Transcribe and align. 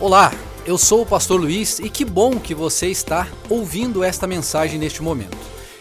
Olá, 0.00 0.32
eu 0.64 0.78
sou 0.78 1.02
o 1.02 1.06
pastor 1.06 1.40
Luiz 1.40 1.80
e 1.80 1.90
que 1.90 2.04
bom 2.04 2.38
que 2.38 2.54
você 2.54 2.86
está 2.86 3.26
ouvindo 3.50 4.04
esta 4.04 4.28
mensagem 4.28 4.78
neste 4.78 5.02
momento. 5.02 5.36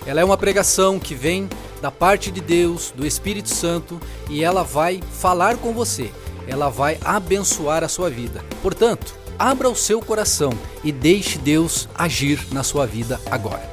Ela 0.07 0.21
é 0.21 0.25
uma 0.25 0.35
pregação 0.35 0.99
que 0.99 1.13
vem 1.13 1.47
da 1.83 1.91
parte 1.91 2.31
de 2.31 2.41
Deus, 2.41 2.91
do 2.95 3.05
Espírito 3.05 3.49
Santo, 3.49 4.01
e 4.27 4.43
ela 4.43 4.63
vai 4.63 5.01
falar 5.21 5.57
com 5.57 5.71
você. 5.71 6.09
Ela 6.47 6.67
vai 6.67 6.97
abençoar 7.05 7.83
a 7.83 7.87
sua 7.87 8.09
vida. 8.09 8.43
Portanto, 8.63 9.13
abra 9.37 9.69
o 9.69 9.75
seu 9.75 10.01
coração 10.01 10.51
e 10.83 10.91
deixe 10.91 11.37
Deus 11.37 11.87
agir 11.93 12.39
na 12.51 12.63
sua 12.63 12.87
vida 12.87 13.21
agora. 13.29 13.71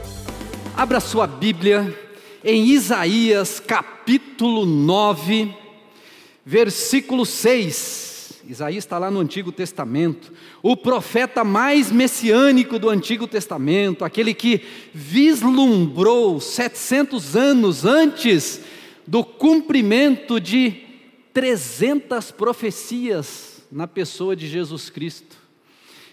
Abra 0.77 1.01
sua 1.01 1.27
Bíblia 1.27 1.99
em 2.45 2.67
Isaías 2.67 3.61
capítulo 3.61 4.67
9, 4.67 5.57
versículo 6.45 7.25
6. 7.25 8.14
Isaías 8.49 8.85
está 8.85 8.99
lá 8.99 9.11
no 9.11 9.21
Antigo 9.21 9.51
Testamento, 9.51 10.33
o 10.63 10.77
profeta 10.77 11.43
mais 11.43 11.91
messiânico 11.91 12.79
do 12.79 12.91
Antigo 12.91 13.27
Testamento, 13.27 14.05
aquele 14.05 14.35
que 14.35 14.61
vislumbrou 14.93 16.41
700 16.41 17.37
anos 17.37 17.85
antes 17.85 18.61
do 19.07 19.25
cumprimento 19.25 20.39
de 20.39 20.83
300 21.33 22.31
profecias 22.31 23.63
na 23.71 23.87
pessoa 23.87 24.37
de 24.37 24.47
Jesus 24.47 24.91
Cristo. 24.91 25.37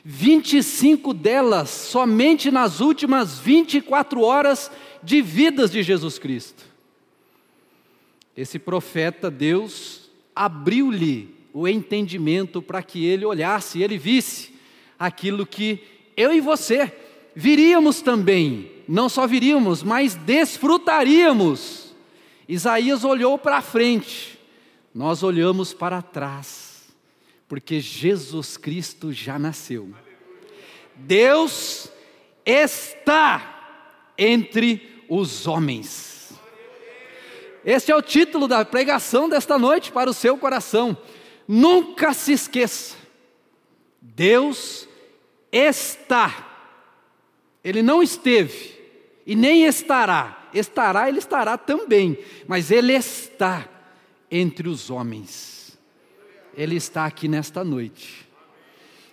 25 0.04 1.13
delas 1.13 1.70
somente 1.70 2.50
nas 2.50 2.80
últimas 2.80 3.38
24 3.40 4.22
horas 4.22 4.72
de 5.04 5.22
vidas 5.22 5.72
de 5.72 5.84
Jesus 5.84 6.18
Cristo. 6.18 6.63
Esse 8.36 8.58
profeta, 8.58 9.30
Deus 9.30 10.10
abriu-lhe 10.36 11.41
o 11.54 11.68
entendimento 11.68 12.62
para 12.62 12.82
que 12.82 13.05
ele 13.05 13.26
olhasse 13.26 13.82
ele 13.82 13.98
visse 13.98 14.54
aquilo 14.98 15.46
que 15.46 15.84
eu 16.16 16.34
e 16.34 16.40
você 16.40 16.91
viríamos 17.35 18.02
também, 18.02 18.71
não 18.88 19.10
só 19.10 19.26
viríamos, 19.26 19.82
mas 19.82 20.16
desfrutaríamos. 20.16 21.96
Isaías 22.48 23.04
olhou 23.04 23.38
para 23.38 23.62
frente, 23.62 24.40
nós 24.94 25.24
olhamos 25.24 25.74
para 25.74 26.02
trás, 26.02 26.94
porque 27.48 27.79
Jesus 27.79 28.57
Cristo 28.57 29.12
já 29.12 29.40
nasceu. 29.40 29.90
Deus 30.96 31.90
está 32.46 34.12
entre 34.18 35.04
os 35.10 35.48
homens. 35.48 36.34
Este 37.63 37.91
é 37.91 37.96
o 37.96 38.02
título 38.02 38.48
da 38.48 38.66
pregação 38.66 39.29
desta 39.29 39.57
noite 39.57 39.91
para 39.91 40.10
o 40.10 40.13
seu 40.13 40.38
coração. 40.38 40.98
Nunca 41.54 42.13
se 42.13 42.32
esqueça, 42.32 42.96
Deus 44.02 44.88
está, 45.52 46.80
Ele 47.62 47.82
não 47.82 48.02
esteve 48.02 48.74
e 49.27 49.35
nem 49.35 49.66
estará, 49.66 50.49
estará, 50.54 51.10
Ele 51.10 51.20
estará 51.20 51.57
também, 51.57 52.18
mas 52.48 52.72
Ele 52.72 52.94
está 52.94 53.68
entre 54.32 54.70
os 54.70 54.90
homens, 54.90 55.77
Ele 56.55 56.77
está 56.77 57.05
aqui 57.05 57.27
nesta 57.27 57.66
noite. 57.66 58.26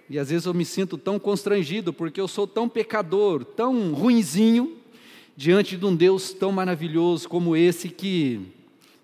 E 0.08 0.16
às 0.16 0.30
vezes 0.30 0.46
eu 0.46 0.54
me 0.54 0.64
sinto 0.64 0.96
tão 0.96 1.18
constrangido, 1.18 1.92
porque 1.92 2.20
eu 2.20 2.28
sou 2.28 2.46
tão 2.46 2.68
pecador, 2.68 3.44
tão 3.44 3.92
ruinzinho, 3.92 4.76
diante 5.36 5.76
de 5.76 5.84
um 5.84 5.96
Deus 5.96 6.32
tão 6.32 6.52
maravilhoso 6.52 7.28
como 7.28 7.56
esse 7.56 7.88
que, 7.88 8.40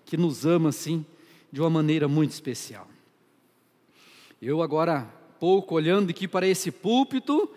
que 0.05 0.15
nos 0.15 0.45
ama 0.45 0.69
assim, 0.69 1.05
de 1.51 1.59
uma 1.59 1.69
maneira 1.69 2.07
muito 2.07 2.31
especial. 2.31 2.94
Eu 4.47 4.61
agora, 4.61 5.11
pouco 5.39 5.73
olhando 5.73 6.11
aqui 6.11 6.27
para 6.27 6.45
esse 6.45 6.69
púlpito, 6.69 7.49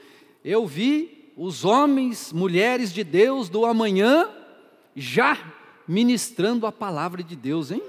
eu 0.43 0.67
vi 0.67 1.31
os 1.37 1.63
homens, 1.63 2.33
mulheres 2.33 2.95
de 2.95 3.05
Deus 3.05 3.51
do 3.51 3.67
amanhã 3.67 4.27
já 4.97 5.37
ministrando 5.87 6.67
a 6.67 6.73
palavra 6.73 7.23
de 7.23 7.37
Deus, 7.37 7.71
hein? 7.71 7.83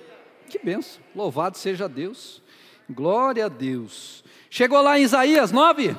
Que 0.50 0.60
benção. 0.60 1.02
Louvado 1.16 1.58
seja 1.58 1.88
Deus. 1.88 2.42
Glória 2.90 3.46
a 3.46 3.48
Deus. 3.48 4.22
Chegou 4.50 4.82
lá 4.82 5.00
em 5.00 5.04
Isaías 5.04 5.50
9? 5.50 5.96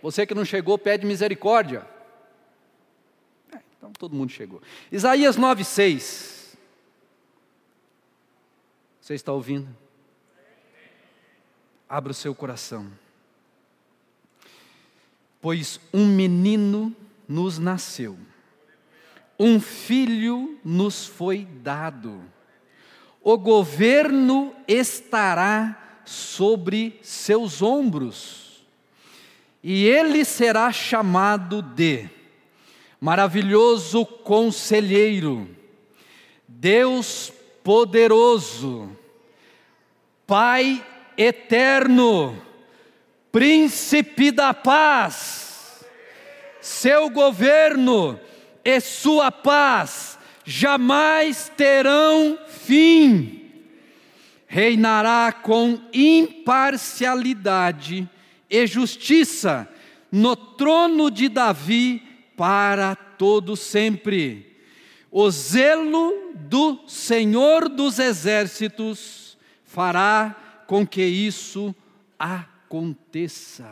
Você 0.00 0.24
que 0.24 0.32
não 0.32 0.44
chegou, 0.44 0.78
pede 0.78 1.04
misericórdia. 1.04 1.84
É, 3.52 3.58
então 3.76 3.90
todo 3.98 4.14
mundo 4.14 4.30
chegou. 4.30 4.62
Isaías 4.92 5.36
9, 5.36 5.64
6. 5.64 6.56
Você 9.00 9.14
está 9.14 9.32
ouvindo? 9.32 9.89
Abra 11.92 12.12
o 12.12 12.14
seu 12.14 12.32
coração. 12.32 12.86
Pois 15.40 15.80
um 15.92 16.06
menino 16.06 16.94
nos 17.28 17.58
nasceu, 17.58 18.16
um 19.36 19.58
filho 19.60 20.56
nos 20.64 21.04
foi 21.04 21.44
dado, 21.44 22.22
o 23.20 23.36
governo 23.36 24.54
estará 24.68 26.02
sobre 26.04 26.96
seus 27.02 27.60
ombros, 27.60 28.62
e 29.60 29.84
ele 29.84 30.24
será 30.24 30.70
chamado 30.70 31.60
de 31.60 32.08
Maravilhoso 33.00 34.06
Conselheiro, 34.06 35.48
Deus 36.46 37.32
Poderoso, 37.64 38.96
Pai 40.24 40.86
eterno, 41.16 42.40
príncipe 43.30 44.30
da 44.30 44.54
paz, 44.54 45.84
seu 46.60 47.10
governo 47.10 48.18
e 48.64 48.80
sua 48.80 49.32
paz 49.32 50.18
jamais 50.44 51.50
terão 51.56 52.38
fim. 52.48 53.38
Reinará 54.46 55.32
com 55.32 55.80
imparcialidade 55.92 58.08
e 58.48 58.66
justiça 58.66 59.68
no 60.10 60.34
trono 60.34 61.10
de 61.10 61.28
Davi 61.28 62.02
para 62.36 62.96
todo 62.96 63.54
sempre. 63.54 64.56
O 65.10 65.30
zelo 65.30 66.32
do 66.34 66.88
Senhor 66.88 67.68
dos 67.68 67.98
exércitos 67.98 69.36
fará 69.64 70.34
com 70.70 70.86
que 70.86 71.02
isso 71.02 71.74
aconteça. 72.16 73.68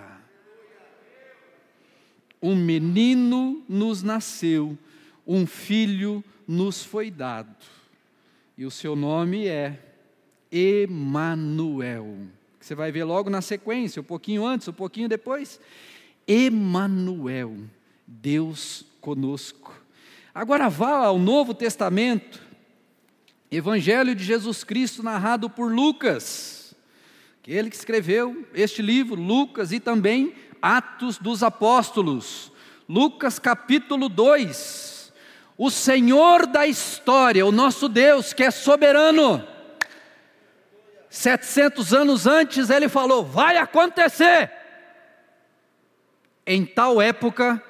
Um 2.43 2.57
menino 2.57 3.65
nos 3.69 4.03
nasceu, 4.03 4.77
um 5.25 5.47
filho 5.47 6.25
nos 6.45 6.83
foi 6.83 7.09
dado, 7.09 7.55
e 8.57 8.67
o 8.67 8.71
seu 8.73 8.97
nome 8.97 9.47
é 9.47 9.79
Emanuel. 10.51 12.19
Você 12.59 12.75
vai 12.75 12.91
ver 12.91 13.05
logo 13.05 13.31
na 13.31 13.43
sequência, 13.43 14.03
um 14.03 14.05
pouquinho 14.05 14.45
antes, 14.45 14.67
um 14.67 14.73
pouquinho 14.73 15.09
depois. 15.09 15.61
Emanuel, 16.27 17.59
Deus 18.05 18.85
conosco. 19.01 19.73
Agora 20.35 20.69
vá 20.69 21.07
ao 21.07 21.17
Novo 21.17 21.55
Testamento, 21.55 22.43
Evangelho 23.53 24.17
de 24.17 24.25
Jesus 24.25 24.65
Cristo 24.65 25.01
narrado 25.01 25.49
por 25.49 25.73
Lucas. 25.73 26.58
Ele 27.47 27.71
que 27.71 27.77
escreveu 27.77 28.47
este 28.53 28.83
livro, 28.83 29.15
Lucas, 29.15 29.73
e 29.73 29.81
também 29.81 30.35
Atos 30.61 31.19
dos 31.19 31.43
Apóstolos. 31.43 32.53
Lucas 32.89 33.39
capítulo 33.39 34.09
2. 34.09 35.13
O 35.57 35.71
Senhor 35.71 36.47
da 36.47 36.67
história, 36.67 37.45
o 37.45 37.53
nosso 37.53 37.89
Deus 37.89 38.33
que 38.33 38.45
é 38.45 38.51
soberano. 38.51 39.47
700 41.11 41.93
anos 41.93 42.27
antes 42.27 42.71
ele 42.71 42.89
falou: 42.89 43.25
vai 43.25 43.57
acontecer. 43.57 44.53
Em 46.47 46.65
tal 46.65 47.01
época, 47.01 47.63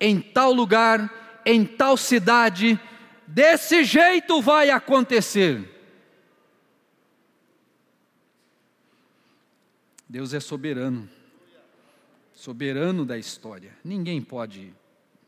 em 0.00 0.20
tal 0.20 0.52
lugar, 0.52 1.10
em 1.44 1.64
tal 1.64 1.96
cidade, 1.96 2.78
desse 3.26 3.84
jeito 3.84 4.40
vai 4.40 4.70
acontecer. 4.70 5.79
Deus 10.10 10.34
é 10.34 10.40
soberano, 10.40 11.08
soberano 12.34 13.04
da 13.06 13.16
história. 13.16 13.70
Ninguém 13.84 14.20
pode 14.20 14.74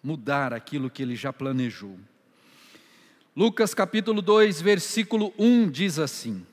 mudar 0.03 0.53
aquilo 0.53 0.91
que 0.91 1.05
ele 1.05 1.15
já 1.15 1.33
planejou. 1.33 1.97
Lucas 3.37 3.75
capítulo 3.75 4.21
2, 4.21 4.61
versículo 4.61 5.33
1 5.39 5.71
diz 5.71 6.01
assim: 6.01 6.45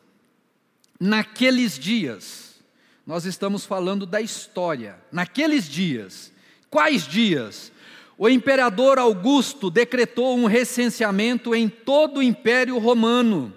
Naqueles 0.99 1.79
dias, 1.79 2.61
nós 3.03 3.25
estamos 3.25 3.65
falando 3.65 4.05
da 4.05 4.21
história, 4.21 4.99
naqueles 5.11 5.67
dias, 5.67 6.31
quais 6.69 7.07
dias? 7.07 7.71
O 8.15 8.29
imperador 8.29 8.99
Augusto 8.99 9.71
decretou 9.71 10.37
um 10.37 10.45
recenseamento 10.45 11.55
em 11.55 11.67
todo 11.67 12.19
o 12.19 12.23
Império 12.23 12.77
Romano, 12.77 13.51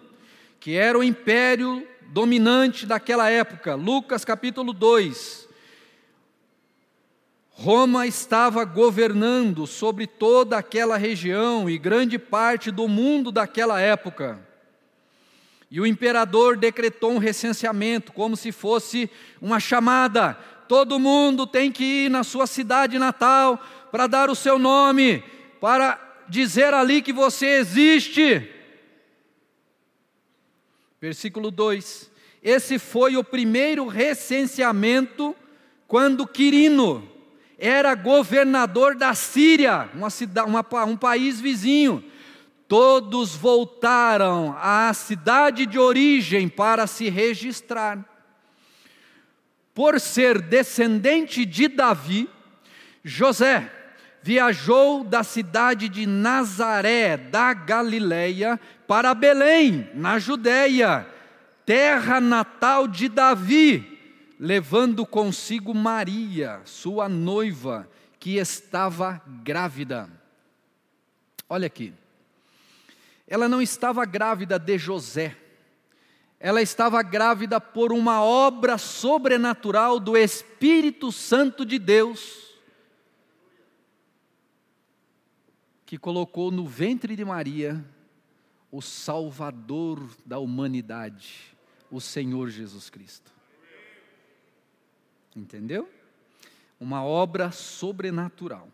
que 0.58 0.76
era 0.76 0.98
o 0.98 1.04
império 1.04 1.86
dominante 2.12 2.85
daquela 2.85 3.31
época, 3.31 3.75
Lucas 3.75 4.23
capítulo 4.23 4.75
2. 4.75 5.49
Roma 7.49 8.06
estava 8.06 8.64
governando 8.64 9.67
sobre 9.67 10.06
toda 10.06 10.59
aquela 10.59 10.99
região 10.99 11.70
e 11.70 11.79
grande 11.79 12.19
parte 12.19 12.70
do 12.70 12.87
mundo 12.87 13.32
daquela 13.32 13.81
época. 13.81 14.38
E 15.70 15.81
o 15.81 15.87
imperador 15.87 16.59
decretou 16.59 17.12
um 17.12 17.19
recenseamento, 17.19 18.12
como 18.12 18.37
se 18.37 18.53
fosse 18.53 19.09
uma 19.41 19.59
chamada. 19.59 20.35
Todo 20.69 20.99
mundo 20.99 21.47
tem 21.47 21.73
que 21.73 22.05
ir 22.05 22.11
na 22.11 22.23
sua 22.23 22.47
cidade 22.47 22.99
natal 22.99 23.59
para 23.91 24.06
dar 24.06 24.29
o 24.29 24.35
seu 24.35 24.59
nome, 24.59 25.25
para 25.62 25.99
dizer 26.29 26.75
ali 26.75 27.00
que 27.00 27.12
você 27.12 27.47
existe. 27.56 28.62
Versículo 31.02 31.50
2: 31.50 32.08
Esse 32.40 32.78
foi 32.78 33.16
o 33.16 33.25
primeiro 33.25 33.88
recenseamento 33.88 35.34
quando 35.88 36.28
Quirino 36.28 37.10
era 37.58 37.93
governador 37.96 38.94
da 38.94 39.12
Síria, 39.12 39.90
uma 39.94 40.10
cidade, 40.10 40.49
uma, 40.49 40.64
um 40.84 40.96
país 40.96 41.40
vizinho. 41.40 42.04
Todos 42.69 43.34
voltaram 43.34 44.56
à 44.56 44.94
cidade 44.94 45.66
de 45.66 45.76
origem 45.76 46.49
para 46.49 46.87
se 46.87 47.10
registrar. 47.10 48.08
Por 49.75 49.99
ser 49.99 50.40
descendente 50.40 51.44
de 51.44 51.66
Davi, 51.66 52.31
José 53.02 53.69
viajou 54.22 55.02
da 55.02 55.24
cidade 55.24 55.88
de 55.88 56.06
Nazaré, 56.06 57.16
da 57.16 57.52
Galileia, 57.52 58.58
para 58.86 59.14
Belém, 59.14 59.90
na 59.94 60.19
Judéia, 60.19 61.06
terra 61.66 62.20
natal 62.20 62.86
de 62.86 63.08
Davi, 63.08 63.98
levando 64.38 65.04
consigo 65.04 65.74
Maria, 65.74 66.60
sua 66.64 67.08
noiva, 67.08 67.88
que 68.19 68.36
estava 68.36 69.20
grávida. 69.42 70.08
Olha 71.48 71.66
aqui. 71.66 71.92
Ela 73.26 73.48
não 73.48 73.60
estava 73.60 74.04
grávida 74.04 74.58
de 74.58 74.78
José. 74.78 75.36
Ela 76.38 76.60
estava 76.60 77.02
grávida 77.02 77.60
por 77.60 77.92
uma 77.92 78.22
obra 78.22 78.78
sobrenatural 78.78 79.98
do 79.98 80.16
Espírito 80.16 81.10
Santo 81.10 81.64
de 81.64 81.78
Deus 81.78 82.51
que 85.92 85.98
colocou 85.98 86.50
no 86.50 86.64
ventre 86.64 87.14
de 87.14 87.22
Maria 87.22 87.84
o 88.70 88.80
Salvador 88.80 90.00
da 90.24 90.38
humanidade, 90.38 91.54
o 91.90 92.00
Senhor 92.00 92.48
Jesus 92.48 92.88
Cristo. 92.88 93.30
Entendeu? 95.36 95.86
Uma 96.80 97.04
obra 97.04 97.52
sobrenatural. 97.52 98.70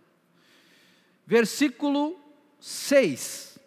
Versículo 1.27 2.17
6. 2.61 3.59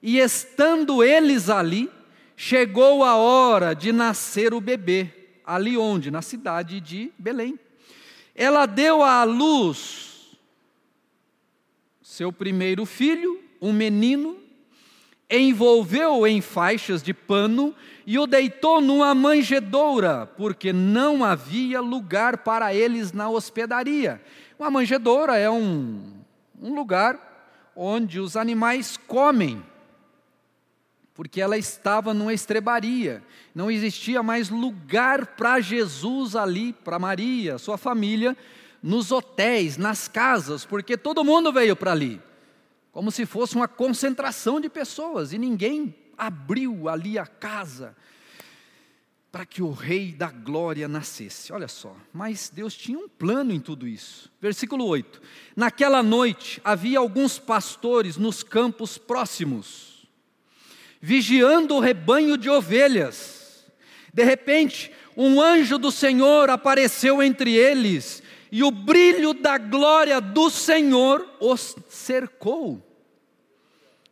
E 0.00 0.20
estando 0.20 1.02
eles 1.02 1.50
ali, 1.50 1.90
chegou 2.36 3.02
a 3.02 3.16
hora 3.16 3.74
de 3.74 3.90
nascer 3.90 4.54
o 4.54 4.60
bebê. 4.60 5.10
Ali 5.44 5.76
onde? 5.76 6.08
Na 6.08 6.22
cidade 6.22 6.80
de 6.80 7.12
Belém. 7.18 7.58
Ela 8.32 8.64
deu 8.64 9.02
à 9.02 9.24
luz 9.24 10.15
seu 12.16 12.32
primeiro 12.32 12.86
filho, 12.86 13.38
um 13.60 13.74
menino, 13.74 14.38
envolveu-o 15.28 16.26
em 16.26 16.40
faixas 16.40 17.02
de 17.02 17.12
pano 17.12 17.74
e 18.06 18.18
o 18.18 18.26
deitou 18.26 18.80
numa 18.80 19.14
manjedoura, 19.14 20.26
porque 20.34 20.72
não 20.72 21.22
havia 21.22 21.78
lugar 21.78 22.38
para 22.38 22.72
eles 22.72 23.12
na 23.12 23.28
hospedaria. 23.28 24.18
Uma 24.58 24.70
manjedoura 24.70 25.36
é 25.36 25.50
um, 25.50 26.14
um 26.58 26.74
lugar 26.74 27.20
onde 27.76 28.18
os 28.18 28.34
animais 28.34 28.96
comem, 28.96 29.62
porque 31.12 31.38
ela 31.38 31.58
estava 31.58 32.14
numa 32.14 32.32
estrebaria, 32.32 33.22
não 33.54 33.70
existia 33.70 34.22
mais 34.22 34.48
lugar 34.48 35.26
para 35.36 35.60
Jesus 35.60 36.34
ali, 36.34 36.72
para 36.72 36.98
Maria, 36.98 37.58
sua 37.58 37.76
família, 37.76 38.34
nos 38.86 39.10
hotéis, 39.10 39.76
nas 39.76 40.06
casas, 40.06 40.64
porque 40.64 40.96
todo 40.96 41.24
mundo 41.24 41.52
veio 41.52 41.74
para 41.74 41.90
ali, 41.90 42.22
como 42.92 43.10
se 43.10 43.26
fosse 43.26 43.56
uma 43.56 43.66
concentração 43.66 44.60
de 44.60 44.68
pessoas, 44.68 45.32
e 45.32 45.38
ninguém 45.38 45.92
abriu 46.16 46.88
ali 46.88 47.18
a 47.18 47.26
casa 47.26 47.96
para 49.32 49.44
que 49.44 49.60
o 49.60 49.72
Rei 49.72 50.12
da 50.12 50.30
Glória 50.30 50.86
nascesse. 50.86 51.52
Olha 51.52 51.66
só, 51.66 51.96
mas 52.12 52.48
Deus 52.48 52.74
tinha 52.74 52.96
um 52.96 53.08
plano 53.08 53.52
em 53.52 53.58
tudo 53.58 53.88
isso. 53.88 54.30
Versículo 54.40 54.86
8: 54.86 55.20
Naquela 55.56 56.00
noite 56.00 56.60
havia 56.64 57.00
alguns 57.00 57.40
pastores 57.40 58.16
nos 58.16 58.44
campos 58.44 58.96
próximos, 58.96 60.08
vigiando 61.00 61.74
o 61.74 61.80
rebanho 61.80 62.38
de 62.38 62.48
ovelhas. 62.48 63.66
De 64.14 64.22
repente, 64.22 64.92
um 65.16 65.40
anjo 65.40 65.76
do 65.76 65.90
Senhor 65.90 66.48
apareceu 66.50 67.20
entre 67.20 67.52
eles 67.52 68.22
e 68.50 68.62
o 68.62 68.70
brilho 68.70 69.34
da 69.34 69.58
glória 69.58 70.20
do 70.20 70.50
Senhor 70.50 71.28
os 71.40 71.76
cercou. 71.88 72.82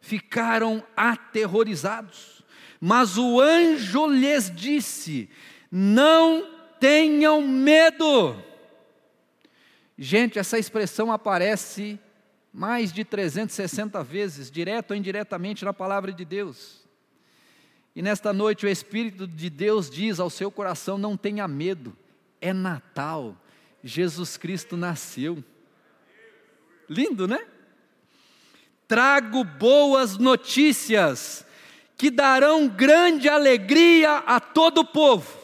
Ficaram 0.00 0.82
aterrorizados, 0.96 2.42
mas 2.80 3.16
o 3.16 3.40
anjo 3.40 4.06
lhes 4.06 4.50
disse: 4.54 5.30
Não 5.70 6.46
tenham 6.78 7.40
medo. 7.40 8.36
Gente, 9.96 10.38
essa 10.38 10.58
expressão 10.58 11.10
aparece 11.12 11.98
mais 12.52 12.92
de 12.92 13.04
360 13.04 14.02
vezes, 14.04 14.50
direto 14.50 14.90
ou 14.90 14.96
indiretamente, 14.96 15.64
na 15.64 15.72
palavra 15.72 16.12
de 16.12 16.24
Deus. 16.24 16.84
E 17.96 18.02
nesta 18.02 18.32
noite 18.32 18.66
o 18.66 18.68
Espírito 18.68 19.26
de 19.26 19.48
Deus 19.48 19.88
diz 19.88 20.20
ao 20.20 20.28
seu 20.28 20.50
coração: 20.50 20.98
não 20.98 21.16
tenha 21.16 21.46
medo, 21.46 21.96
é 22.40 22.52
Natal, 22.52 23.36
Jesus 23.84 24.38
Cristo 24.38 24.78
nasceu. 24.78 25.44
Lindo, 26.88 27.28
né? 27.28 27.38
Trago 28.88 29.44
boas 29.44 30.16
notícias 30.16 31.46
que 31.94 32.10
darão 32.10 32.66
grande 32.66 33.28
alegria 33.28 34.16
a 34.26 34.40
todo 34.40 34.78
o 34.78 34.84
povo. 34.86 35.38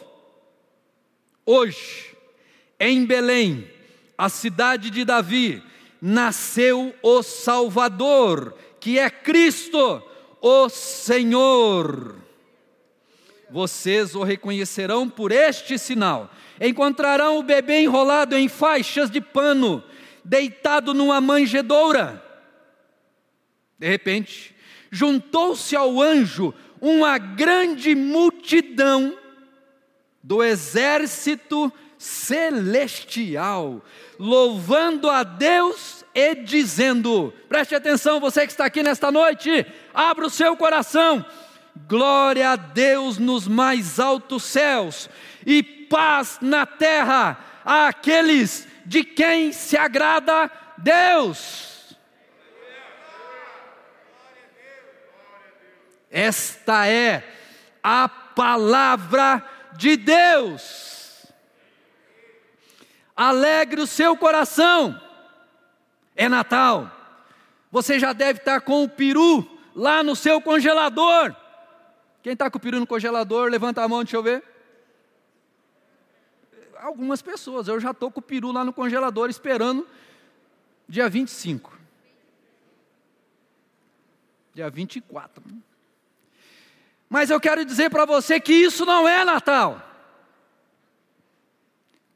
Hoje, 1.45 2.15
em 2.79 3.05
Belém, 3.05 3.69
a 4.17 4.27
cidade 4.27 4.89
de 4.89 5.05
Davi, 5.05 5.63
nasceu 6.01 6.95
o 7.03 7.21
Salvador, 7.21 8.57
que 8.79 8.97
é 8.97 9.09
Cristo, 9.09 10.01
o 10.41 10.67
Senhor. 10.67 12.15
Vocês 13.51 14.15
o 14.15 14.23
reconhecerão 14.23 15.07
por 15.07 15.31
este 15.31 15.77
sinal 15.77 16.31
encontrarão 16.61 17.39
o 17.39 17.43
bebê 17.43 17.81
enrolado 17.81 18.37
em 18.37 18.47
faixas 18.47 19.09
de 19.09 19.19
pano, 19.19 19.83
deitado 20.23 20.93
numa 20.93 21.19
manjedoura. 21.19 22.23
De 23.79 23.87
repente, 23.87 24.55
juntou-se 24.91 25.75
ao 25.75 25.99
anjo 25.99 26.53
uma 26.79 27.17
grande 27.17 27.95
multidão 27.95 29.17
do 30.21 30.43
exército 30.43 31.73
celestial, 31.97 33.83
louvando 34.19 35.09
a 35.09 35.23
Deus 35.23 36.05
e 36.13 36.35
dizendo: 36.35 37.33
preste 37.49 37.73
atenção, 37.73 38.19
você 38.19 38.45
que 38.45 38.51
está 38.51 38.65
aqui 38.65 38.83
nesta 38.83 39.11
noite, 39.11 39.65
abra 39.91 40.27
o 40.27 40.29
seu 40.29 40.55
coração, 40.55 41.25
glória 41.87 42.51
a 42.51 42.55
Deus 42.55 43.17
nos 43.17 43.47
mais 43.47 43.99
altos 43.99 44.43
céus 44.43 45.09
e 45.45 45.80
paz 45.91 46.39
na 46.41 46.65
terra 46.65 47.37
àqueles 47.65 48.65
de 48.85 49.03
quem 49.03 49.51
se 49.51 49.77
agrada 49.77 50.49
Deus. 50.77 51.97
Esta 56.09 56.87
é 56.87 57.23
a 57.83 58.07
palavra 58.07 59.45
de 59.73 59.97
Deus. 59.97 61.27
Alegre 63.15 63.81
o 63.81 63.87
seu 63.87 64.15
coração. 64.15 64.99
É 66.15 66.29
Natal. 66.29 66.89
Você 67.69 67.99
já 67.99 68.13
deve 68.13 68.39
estar 68.39 68.61
com 68.61 68.83
o 68.83 68.89
peru 68.89 69.59
lá 69.75 70.03
no 70.03 70.15
seu 70.15 70.41
congelador. 70.41 71.35
Quem 72.23 72.33
está 72.33 72.49
com 72.49 72.57
o 72.57 72.61
peru 72.61 72.79
no 72.79 72.87
congelador, 72.87 73.49
levanta 73.49 73.81
a 73.81 73.87
mão, 73.87 74.03
deixa 74.03 74.17
eu 74.17 74.23
ver 74.23 74.51
algumas 76.81 77.21
pessoas. 77.21 77.67
Eu 77.67 77.79
já 77.79 77.91
estou 77.91 78.11
com 78.11 78.19
o 78.19 78.23
peru 78.23 78.51
lá 78.51 78.65
no 78.65 78.73
congelador 78.73 79.29
esperando 79.29 79.87
dia 80.87 81.07
25. 81.07 81.79
Dia 84.53 84.69
24. 84.69 85.43
Mas 87.07 87.29
eu 87.29 87.39
quero 87.39 87.63
dizer 87.63 87.89
para 87.89 88.05
você 88.05 88.39
que 88.39 88.53
isso 88.53 88.85
não 88.85 89.07
é 89.07 89.23
Natal. 89.23 89.87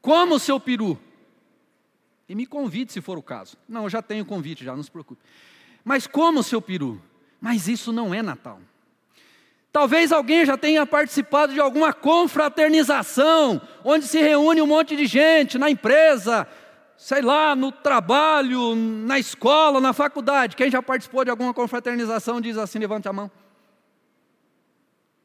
Como 0.00 0.34
o 0.34 0.38
seu 0.38 0.60
peru. 0.60 0.98
E 2.28 2.34
me 2.34 2.46
convide 2.46 2.92
se 2.92 3.00
for 3.00 3.16
o 3.16 3.22
caso. 3.22 3.56
Não, 3.68 3.84
eu 3.84 3.90
já 3.90 4.02
tenho 4.02 4.24
convite, 4.24 4.64
já, 4.64 4.74
não 4.74 4.82
se 4.82 4.90
preocupe. 4.90 5.22
Mas 5.84 6.06
como, 6.06 6.42
seu 6.42 6.60
peru? 6.60 7.00
Mas 7.40 7.68
isso 7.68 7.92
não 7.92 8.12
é 8.12 8.20
Natal. 8.20 8.60
Talvez 9.76 10.10
alguém 10.10 10.46
já 10.46 10.56
tenha 10.56 10.86
participado 10.86 11.52
de 11.52 11.60
alguma 11.60 11.92
confraternização, 11.92 13.60
onde 13.84 14.06
se 14.06 14.18
reúne 14.18 14.62
um 14.62 14.66
monte 14.66 14.96
de 14.96 15.04
gente 15.04 15.58
na 15.58 15.68
empresa, 15.68 16.48
sei 16.96 17.20
lá, 17.20 17.54
no 17.54 17.70
trabalho, 17.70 18.74
na 18.74 19.18
escola, 19.18 19.78
na 19.78 19.92
faculdade. 19.92 20.56
Quem 20.56 20.70
já 20.70 20.80
participou 20.80 21.26
de 21.26 21.30
alguma 21.30 21.52
confraternização 21.52 22.40
diz 22.40 22.56
assim: 22.56 22.78
levante 22.78 23.06
a 23.06 23.12
mão. 23.12 23.30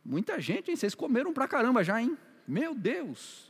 Muita 0.03 0.37
gente, 0.41 0.69
hein? 0.69 0.75
Vocês 0.75 0.93
comeram 0.93 1.31
pra 1.31 1.47
caramba 1.47 1.81
já, 1.81 2.01
hein? 2.01 2.17
Meu 2.45 2.75
Deus. 2.75 3.49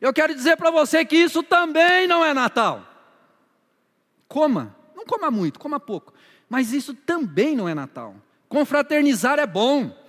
Eu 0.00 0.12
quero 0.12 0.32
dizer 0.32 0.56
para 0.56 0.70
você 0.70 1.04
que 1.04 1.16
isso 1.16 1.42
também 1.42 2.06
não 2.06 2.24
é 2.24 2.32
Natal. 2.32 2.86
Coma, 4.28 4.76
não 4.94 5.04
coma 5.04 5.28
muito, 5.28 5.58
coma 5.58 5.80
pouco. 5.80 6.14
Mas 6.48 6.72
isso 6.72 6.94
também 6.94 7.56
não 7.56 7.68
é 7.68 7.74
Natal. 7.74 8.14
Confraternizar 8.48 9.40
é 9.40 9.46
bom. 9.48 10.05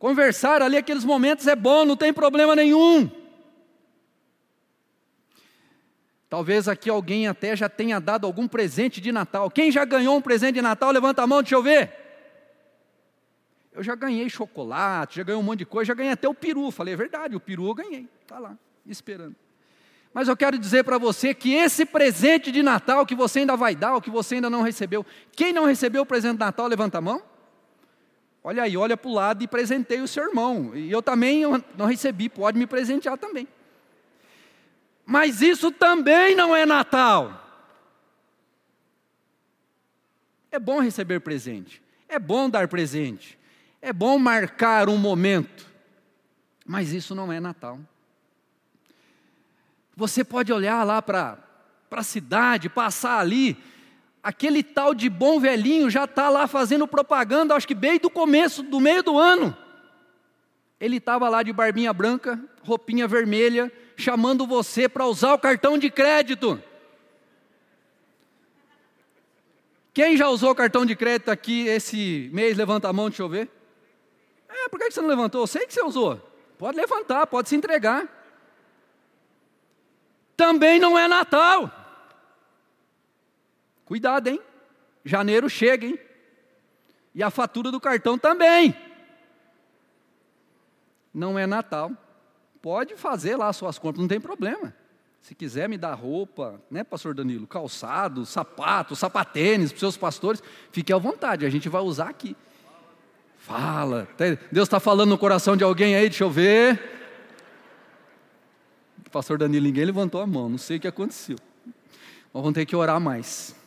Conversar 0.00 0.62
ali 0.62 0.78
aqueles 0.78 1.04
momentos 1.04 1.46
é 1.46 1.54
bom, 1.54 1.84
não 1.84 1.94
tem 1.94 2.10
problema 2.10 2.56
nenhum. 2.56 3.10
Talvez 6.26 6.66
aqui 6.66 6.88
alguém 6.88 7.28
até 7.28 7.54
já 7.54 7.68
tenha 7.68 8.00
dado 8.00 8.26
algum 8.26 8.48
presente 8.48 8.98
de 8.98 9.12
Natal. 9.12 9.50
Quem 9.50 9.70
já 9.70 9.84
ganhou 9.84 10.16
um 10.16 10.22
presente 10.22 10.54
de 10.54 10.62
Natal? 10.62 10.90
Levanta 10.90 11.22
a 11.22 11.26
mão, 11.26 11.42
deixa 11.42 11.54
eu 11.54 11.62
ver. 11.62 11.92
Eu 13.74 13.82
já 13.82 13.94
ganhei 13.94 14.30
chocolate, 14.30 15.16
já 15.16 15.22
ganhei 15.22 15.38
um 15.38 15.42
monte 15.42 15.58
de 15.58 15.66
coisa, 15.66 15.88
já 15.88 15.94
ganhei 15.94 16.12
até 16.12 16.26
o 16.26 16.32
peru. 16.32 16.70
Falei, 16.70 16.94
é 16.94 16.96
verdade, 16.96 17.36
o 17.36 17.40
peru 17.40 17.68
eu 17.68 17.74
ganhei. 17.74 18.08
Está 18.22 18.38
lá, 18.38 18.56
esperando. 18.86 19.36
Mas 20.14 20.28
eu 20.28 20.36
quero 20.36 20.58
dizer 20.58 20.82
para 20.82 20.96
você 20.96 21.34
que 21.34 21.52
esse 21.52 21.84
presente 21.84 22.50
de 22.50 22.62
Natal 22.62 23.04
que 23.04 23.14
você 23.14 23.40
ainda 23.40 23.54
vai 23.54 23.76
dar, 23.76 23.96
ou 23.96 24.00
que 24.00 24.08
você 24.08 24.36
ainda 24.36 24.48
não 24.48 24.62
recebeu, 24.62 25.04
quem 25.32 25.52
não 25.52 25.66
recebeu 25.66 26.04
o 26.04 26.06
presente 26.06 26.32
de 26.32 26.40
Natal, 26.40 26.66
levanta 26.66 26.96
a 26.96 27.00
mão. 27.02 27.22
Olha 28.42 28.62
aí, 28.62 28.76
olha 28.76 28.96
para 28.96 29.08
o 29.10 29.14
lado 29.14 29.44
e 29.44 29.48
presentei 29.48 30.00
o 30.00 30.08
seu 30.08 30.24
irmão. 30.28 30.74
E 30.74 30.90
eu 30.90 31.02
também 31.02 31.42
não 31.76 31.86
recebi, 31.86 32.28
pode 32.28 32.58
me 32.58 32.66
presentear 32.66 33.18
também. 33.18 33.46
Mas 35.04 35.42
isso 35.42 35.70
também 35.70 36.34
não 36.34 36.54
é 36.54 36.64
Natal. 36.64 37.36
É 40.52 40.58
bom 40.58 40.80
receber 40.80 41.20
presente, 41.20 41.80
é 42.08 42.18
bom 42.18 42.50
dar 42.50 42.66
presente, 42.66 43.38
é 43.80 43.92
bom 43.92 44.18
marcar 44.18 44.88
um 44.88 44.96
momento, 44.96 45.64
mas 46.66 46.92
isso 46.92 47.14
não 47.14 47.32
é 47.32 47.38
Natal. 47.38 47.78
Você 49.94 50.24
pode 50.24 50.52
olhar 50.52 50.82
lá 50.82 51.00
para 51.00 51.38
a 51.90 52.02
cidade, 52.02 52.68
passar 52.68 53.20
ali, 53.20 53.56
aquele 54.22 54.62
tal 54.62 54.94
de 54.94 55.08
bom 55.08 55.40
velhinho 55.40 55.90
já 55.90 56.04
está 56.04 56.28
lá 56.28 56.46
fazendo 56.46 56.86
propaganda, 56.86 57.54
acho 57.54 57.66
que 57.66 57.74
bem 57.74 57.98
do 57.98 58.10
começo, 58.10 58.62
do 58.62 58.80
meio 58.80 59.02
do 59.02 59.18
ano. 59.18 59.56
Ele 60.78 60.96
estava 60.96 61.28
lá 61.28 61.42
de 61.42 61.52
barbinha 61.52 61.92
branca, 61.92 62.42
roupinha 62.62 63.06
vermelha, 63.06 63.70
chamando 63.96 64.46
você 64.46 64.88
para 64.88 65.06
usar 65.06 65.34
o 65.34 65.38
cartão 65.38 65.76
de 65.76 65.90
crédito. 65.90 66.62
Quem 69.92 70.16
já 70.16 70.28
usou 70.28 70.54
cartão 70.54 70.86
de 70.86 70.94
crédito 70.96 71.30
aqui 71.30 71.66
esse 71.66 72.30
mês? 72.32 72.56
Levanta 72.56 72.88
a 72.88 72.92
mão, 72.92 73.08
deixa 73.10 73.22
eu 73.22 73.28
ver. 73.28 73.50
É, 74.48 74.68
por 74.68 74.78
que 74.78 74.90
você 74.90 75.00
não 75.00 75.08
levantou? 75.08 75.42
Eu 75.42 75.46
sei 75.46 75.66
que 75.66 75.74
você 75.74 75.82
usou. 75.82 76.18
Pode 76.56 76.76
levantar, 76.76 77.26
pode 77.26 77.48
se 77.48 77.56
entregar 77.56 78.08
também 80.40 80.80
não 80.80 80.98
é 80.98 81.06
Natal. 81.06 81.70
Cuidado, 83.90 84.28
hein? 84.28 84.40
Janeiro 85.04 85.50
chega, 85.50 85.84
hein? 85.84 85.98
E 87.12 87.24
a 87.24 87.28
fatura 87.28 87.72
do 87.72 87.80
cartão 87.80 88.16
também. 88.16 88.72
Não 91.12 91.36
é 91.36 91.44
Natal. 91.44 91.90
Pode 92.62 92.94
fazer 92.94 93.34
lá 93.34 93.52
suas 93.52 93.80
compras, 93.80 94.00
não 94.00 94.06
tem 94.06 94.20
problema. 94.20 94.72
Se 95.20 95.34
quiser 95.34 95.68
me 95.68 95.76
dar 95.76 95.94
roupa, 95.94 96.62
né, 96.70 96.84
pastor 96.84 97.16
Danilo? 97.16 97.48
Calçado, 97.48 98.24
sapato, 98.24 98.94
sapatênis 98.94 99.72
para 99.72 99.74
os 99.74 99.80
seus 99.80 99.96
pastores, 99.96 100.40
fique 100.70 100.92
à 100.92 100.96
vontade, 100.96 101.44
a 101.44 101.50
gente 101.50 101.68
vai 101.68 101.82
usar 101.82 102.10
aqui. 102.10 102.36
Fala. 103.38 104.06
Deus 104.52 104.68
está 104.68 104.78
falando 104.78 105.08
no 105.08 105.18
coração 105.18 105.56
de 105.56 105.64
alguém 105.64 105.96
aí, 105.96 106.08
deixa 106.08 106.22
eu 106.22 106.30
ver 106.30 107.00
pastor 109.10 109.36
Danilo, 109.36 109.66
ninguém 109.66 109.84
levantou 109.84 110.20
a 110.20 110.26
mão, 110.28 110.48
não 110.48 110.58
sei 110.58 110.76
o 110.76 110.80
que 110.80 110.86
aconteceu. 110.86 111.36
Nós 112.32 112.44
vamos 112.44 112.54
ter 112.54 112.64
que 112.64 112.76
orar 112.76 113.00
mais. 113.00 113.59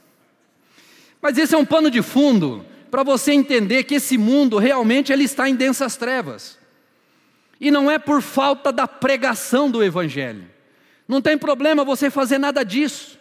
Mas 1.23 1.37
esse 1.37 1.55
é 1.55 1.57
um 1.57 1.63
pano 1.63 1.89
de 1.89 2.01
fundo 2.01 2.65
para 2.91 3.01
você 3.01 3.31
entender 3.31 3.85
que 3.85 3.95
esse 3.95 4.17
mundo 4.17 4.57
realmente 4.57 5.13
ele 5.13 5.23
está 5.23 5.47
em 5.47 5.55
densas 5.55 5.95
trevas. 5.95 6.59
E 7.61 7.71
não 7.71 7.89
é 7.89 7.97
por 7.97 8.21
falta 8.21 8.73
da 8.73 8.85
pregação 8.85 9.71
do 9.71 9.81
evangelho. 9.81 10.43
Não 11.07 11.21
tem 11.21 11.37
problema 11.37 11.85
você 11.85 12.09
fazer 12.09 12.37
nada 12.37 12.65
disso. 12.65 13.17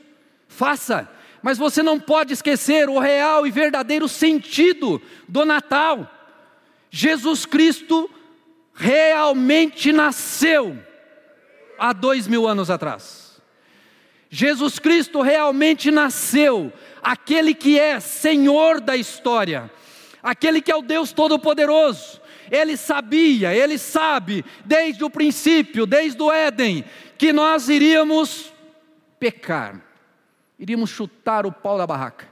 Faça, 0.48 1.08
mas 1.44 1.56
você 1.56 1.80
não 1.80 2.00
pode 2.00 2.32
esquecer 2.32 2.88
o 2.88 2.98
real 2.98 3.46
e 3.46 3.52
verdadeiro 3.52 4.08
sentido 4.08 5.00
do 5.28 5.44
Natal. 5.44 6.10
Jesus 6.90 7.46
Cristo 7.46 8.10
realmente 8.74 9.92
nasceu 9.92 10.76
há 11.78 11.92
dois 11.92 12.26
mil 12.26 12.48
anos 12.48 12.68
atrás. 12.68 13.40
Jesus 14.34 14.78
Cristo 14.78 15.20
realmente 15.20 15.90
nasceu, 15.90 16.72
aquele 17.02 17.54
que 17.54 17.78
é 17.78 17.98
Senhor 17.98 18.80
da 18.80 18.96
história, 18.96 19.70
aquele 20.22 20.62
que 20.62 20.70
é 20.70 20.76
o 20.76 20.82
Deus 20.82 21.12
Todo-Poderoso. 21.12 22.20
Ele 22.50 22.76
sabia, 22.76 23.54
ele 23.54 23.78
sabe, 23.78 24.44
desde 24.64 25.02
o 25.02 25.10
princípio, 25.10 25.86
desde 25.86 26.22
o 26.22 26.30
Éden, 26.30 26.84
que 27.16 27.32
nós 27.32 27.68
iríamos 27.68 28.52
pecar, 29.18 29.80
iríamos 30.58 30.90
chutar 30.90 31.46
o 31.46 31.52
pau 31.52 31.78
da 31.78 31.86
barraca, 31.86 32.28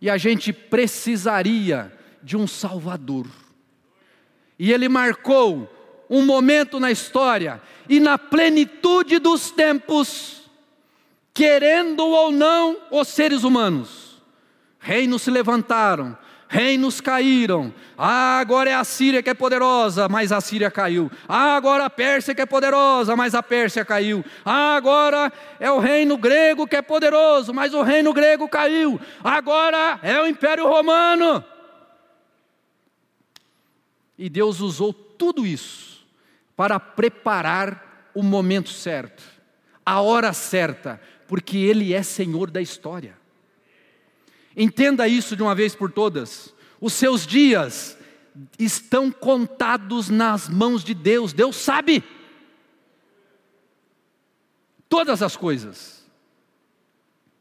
e 0.00 0.10
a 0.10 0.16
gente 0.16 0.52
precisaria 0.52 1.92
de 2.22 2.36
um 2.36 2.46
Salvador. 2.46 3.26
E 4.58 4.72
ele 4.72 4.88
marcou 4.88 5.72
um 6.08 6.24
momento 6.24 6.80
na 6.80 6.90
história 6.90 7.60
e 7.88 8.00
na 8.00 8.18
plenitude 8.18 9.18
dos 9.18 9.50
tempos, 9.50 10.45
querendo 11.36 12.02
ou 12.02 12.32
não 12.32 12.78
os 12.90 13.08
seres 13.08 13.44
humanos, 13.44 14.22
reinos 14.78 15.20
se 15.20 15.30
levantaram, 15.30 16.16
reinos 16.48 16.98
caíram. 16.98 17.74
Ah, 17.98 18.38
agora 18.40 18.70
é 18.70 18.74
a 18.74 18.82
Síria 18.84 19.22
que 19.22 19.28
é 19.28 19.34
poderosa, 19.34 20.08
mas 20.08 20.32
a 20.32 20.40
Síria 20.40 20.70
caiu. 20.70 21.10
Ah, 21.28 21.54
agora 21.54 21.84
a 21.84 21.90
Pérsia 21.90 22.34
que 22.34 22.40
é 22.40 22.46
poderosa, 22.46 23.14
mas 23.14 23.34
a 23.34 23.42
Pérsia 23.42 23.84
caiu. 23.84 24.24
Ah, 24.46 24.76
agora 24.76 25.30
é 25.60 25.70
o 25.70 25.78
reino 25.78 26.16
grego 26.16 26.66
que 26.66 26.74
é 26.74 26.80
poderoso, 26.80 27.52
mas 27.52 27.74
o 27.74 27.82
reino 27.82 28.14
grego 28.14 28.48
caiu. 28.48 28.98
Agora 29.22 30.00
é 30.02 30.18
o 30.18 30.26
Império 30.26 30.66
Romano. 30.66 31.44
E 34.16 34.30
Deus 34.30 34.60
usou 34.60 34.90
tudo 34.94 35.46
isso 35.46 36.02
para 36.56 36.80
preparar 36.80 38.10
o 38.14 38.22
momento 38.22 38.70
certo, 38.70 39.22
a 39.84 40.00
hora 40.00 40.32
certa, 40.32 40.98
porque 41.28 41.58
Ele 41.58 41.92
é 41.92 42.02
Senhor 42.02 42.50
da 42.50 42.60
história. 42.60 43.16
Entenda 44.56 45.06
isso 45.06 45.36
de 45.36 45.42
uma 45.42 45.54
vez 45.54 45.74
por 45.74 45.92
todas. 45.92 46.54
Os 46.80 46.92
seus 46.92 47.26
dias 47.26 47.96
estão 48.58 49.10
contados 49.10 50.08
nas 50.08 50.48
mãos 50.48 50.84
de 50.84 50.94
Deus, 50.94 51.32
Deus 51.32 51.56
sabe 51.56 52.02
todas 54.88 55.22
as 55.22 55.36
coisas. 55.36 56.04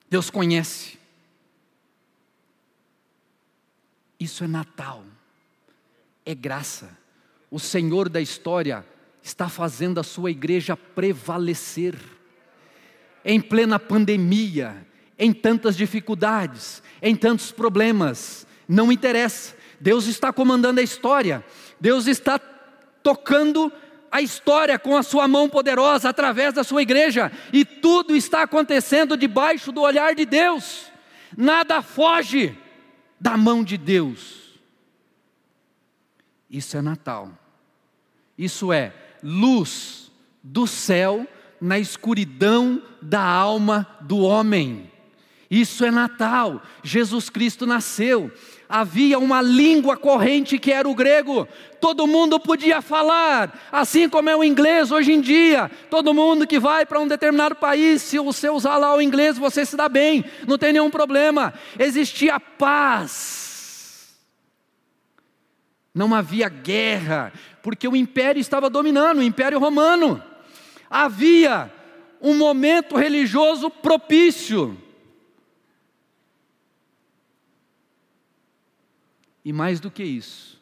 Deus 0.09 0.29
conhece. 0.29 0.97
Isso 4.19 4.43
é 4.43 4.47
Natal, 4.47 5.03
é 6.25 6.33
graça. 6.33 6.97
O 7.51 7.59
Senhor 7.59 8.09
da 8.09 8.21
história 8.21 8.85
está 9.21 9.49
fazendo 9.49 9.99
a 9.99 10.03
sua 10.03 10.31
igreja 10.31 10.77
prevalecer. 10.77 11.95
Em 13.25 13.41
plena 13.41 13.79
pandemia, 13.79 14.85
em 15.17 15.33
tantas 15.33 15.75
dificuldades, 15.75 16.83
em 17.01 17.15
tantos 17.15 17.51
problemas, 17.51 18.45
não 18.69 18.91
interessa. 18.91 19.55
Deus 19.81 20.05
está 20.05 20.31
comandando 20.31 20.79
a 20.79 20.83
história. 20.83 21.43
Deus 21.81 22.05
está 22.05 22.39
tocando 23.01 23.73
a 24.11 24.21
história 24.21 24.79
com 24.79 24.95
a 24.95 25.03
sua 25.03 25.27
mão 25.27 25.49
poderosa 25.49 26.07
através 26.07 26.53
da 26.53 26.63
sua 26.63 26.81
igreja, 26.81 27.29
e 27.51 27.65
tudo 27.65 28.15
está 28.15 28.43
acontecendo 28.43 29.17
debaixo 29.17 29.73
do 29.73 29.81
olhar 29.81 30.15
de 30.15 30.25
Deus. 30.25 30.85
Nada 31.35 31.81
foge 31.81 32.57
da 33.19 33.35
mão 33.35 33.61
de 33.61 33.77
Deus. 33.77 34.57
Isso 36.49 36.77
é 36.77 36.81
Natal. 36.81 37.29
Isso 38.37 38.71
é 38.71 38.93
luz 39.21 40.09
do 40.41 40.65
céu 40.65 41.27
na 41.65 41.79
escuridão 41.79 42.79
da 43.01 43.23
alma 43.23 43.87
do 44.01 44.19
homem. 44.19 44.91
Isso 45.49 45.83
é 45.83 45.89
Natal. 45.89 46.61
Jesus 46.83 47.27
Cristo 47.27 47.65
nasceu. 47.65 48.31
Havia 48.69 49.17
uma 49.17 49.41
língua 49.41 49.97
corrente 49.97 50.59
que 50.59 50.71
era 50.71 50.87
o 50.87 50.93
grego. 50.93 51.47
Todo 51.81 52.05
mundo 52.05 52.39
podia 52.39 52.83
falar, 52.83 53.67
assim 53.71 54.07
como 54.07 54.29
é 54.29 54.35
o 54.35 54.43
inglês 54.43 54.91
hoje 54.91 55.11
em 55.11 55.19
dia. 55.19 55.69
Todo 55.89 56.13
mundo 56.13 56.45
que 56.45 56.59
vai 56.59 56.85
para 56.85 56.99
um 56.99 57.07
determinado 57.07 57.55
país, 57.55 58.03
se 58.03 58.19
você 58.19 58.47
usar 58.47 58.77
lá 58.77 58.95
o 58.95 59.01
inglês, 59.01 59.35
você 59.35 59.65
se 59.65 59.75
dá 59.75 59.89
bem, 59.89 60.23
não 60.47 60.59
tem 60.59 60.71
nenhum 60.71 60.91
problema. 60.91 61.51
Existia 61.79 62.39
paz. 62.39 64.15
Não 65.93 66.13
havia 66.13 66.47
guerra, 66.47 67.33
porque 67.63 67.87
o 67.87 67.95
império 67.95 68.39
estava 68.39 68.69
dominando, 68.69 69.19
o 69.19 69.23
império 69.23 69.57
romano. 69.57 70.21
Havia 70.89 71.71
um 72.21 72.35
momento 72.37 72.95
religioso 72.95 73.69
propício. 73.69 74.77
E 79.43 79.53
mais 79.53 79.79
do 79.79 79.91
que 79.91 80.03
isso, 80.03 80.59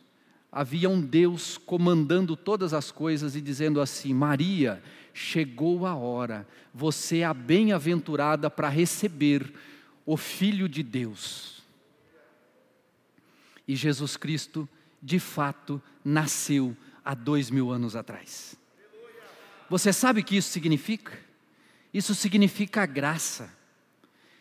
havia 0.51 0.89
um 0.89 0.99
Deus 0.99 1.57
comandando 1.57 2.35
todas 2.35 2.73
as 2.73 2.91
coisas 2.91 3.35
e 3.35 3.41
dizendo 3.41 3.79
assim: 3.79 4.13
Maria, 4.13 4.83
chegou 5.13 5.85
a 5.85 5.95
hora, 5.95 6.45
você 6.73 7.19
é 7.19 7.23
a 7.23 7.33
bem-aventurada 7.33 8.49
para 8.49 8.67
receber 8.67 9.53
o 10.05 10.17
Filho 10.17 10.67
de 10.67 10.83
Deus. 10.83 11.63
E 13.65 13.75
Jesus 13.75 14.17
Cristo, 14.17 14.67
de 15.01 15.17
fato, 15.17 15.81
nasceu 16.03 16.75
há 17.05 17.13
dois 17.13 17.49
mil 17.49 17.71
anos 17.71 17.95
atrás. 17.95 18.57
Você 19.69 19.91
sabe 19.91 20.21
o 20.21 20.23
que 20.23 20.37
isso 20.37 20.49
significa? 20.49 21.17
Isso 21.93 22.15
significa 22.15 22.85
graça, 22.85 23.53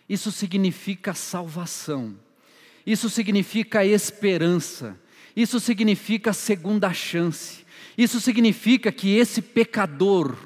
isso 0.09 0.33
significa 0.33 1.15
salvação. 1.15 2.17
Isso 2.85 3.09
significa 3.09 3.85
esperança, 3.85 4.99
isso 5.37 5.61
significa 5.61 6.33
segunda 6.33 6.93
chance, 6.93 7.65
isso 7.97 8.21
significa 8.21 8.91
que 8.91 9.17
esse 9.17 9.41
pecador 9.41 10.37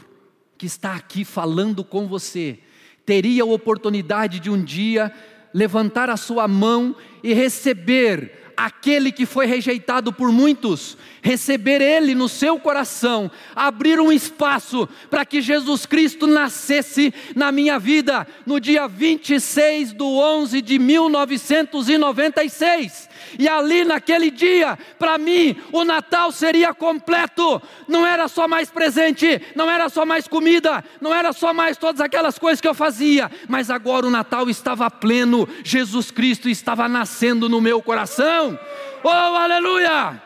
que 0.58 0.66
está 0.66 0.94
aqui 0.94 1.24
falando 1.24 1.82
com 1.82 2.06
você 2.06 2.58
teria 3.06 3.42
a 3.42 3.46
oportunidade 3.46 4.38
de 4.40 4.50
um 4.50 4.62
dia 4.62 5.12
levantar 5.54 6.10
a 6.10 6.16
sua 6.16 6.46
mão 6.46 6.94
e 7.22 7.32
receber 7.32 8.45
aquele 8.56 9.12
que 9.12 9.26
foi 9.26 9.46
rejeitado 9.46 10.12
por 10.12 10.32
muitos, 10.32 10.96
receber 11.20 11.82
ele 11.82 12.14
no 12.14 12.28
seu 12.28 12.58
coração, 12.58 13.30
abrir 13.54 14.00
um 14.00 14.10
espaço 14.10 14.88
para 15.10 15.24
que 15.24 15.42
Jesus 15.42 15.84
Cristo 15.84 16.26
nascesse 16.26 17.12
na 17.34 17.52
minha 17.52 17.78
vida 17.78 18.26
no 18.46 18.58
dia 18.58 18.88
26 18.88 19.92
do 19.92 20.06
11 20.06 20.62
de 20.62 20.78
1996. 20.78 23.05
E 23.38 23.48
ali 23.48 23.84
naquele 23.84 24.30
dia, 24.30 24.78
para 24.98 25.18
mim, 25.18 25.56
o 25.72 25.84
Natal 25.84 26.30
seria 26.32 26.72
completo. 26.72 27.60
Não 27.88 28.06
era 28.06 28.28
só 28.28 28.46
mais 28.46 28.70
presente, 28.70 29.40
não 29.54 29.70
era 29.70 29.88
só 29.88 30.04
mais 30.06 30.28
comida, 30.28 30.84
não 31.00 31.14
era 31.14 31.32
só 31.32 31.52
mais 31.52 31.76
todas 31.76 32.00
aquelas 32.00 32.38
coisas 32.38 32.60
que 32.60 32.68
eu 32.68 32.74
fazia, 32.74 33.30
mas 33.48 33.70
agora 33.70 34.06
o 34.06 34.10
Natal 34.10 34.48
estava 34.48 34.90
pleno. 34.90 35.48
Jesus 35.64 36.10
Cristo 36.10 36.48
estava 36.48 36.88
nascendo 36.88 37.48
no 37.48 37.60
meu 37.60 37.82
coração. 37.82 38.58
Oh, 39.02 39.08
aleluia! 39.08 40.22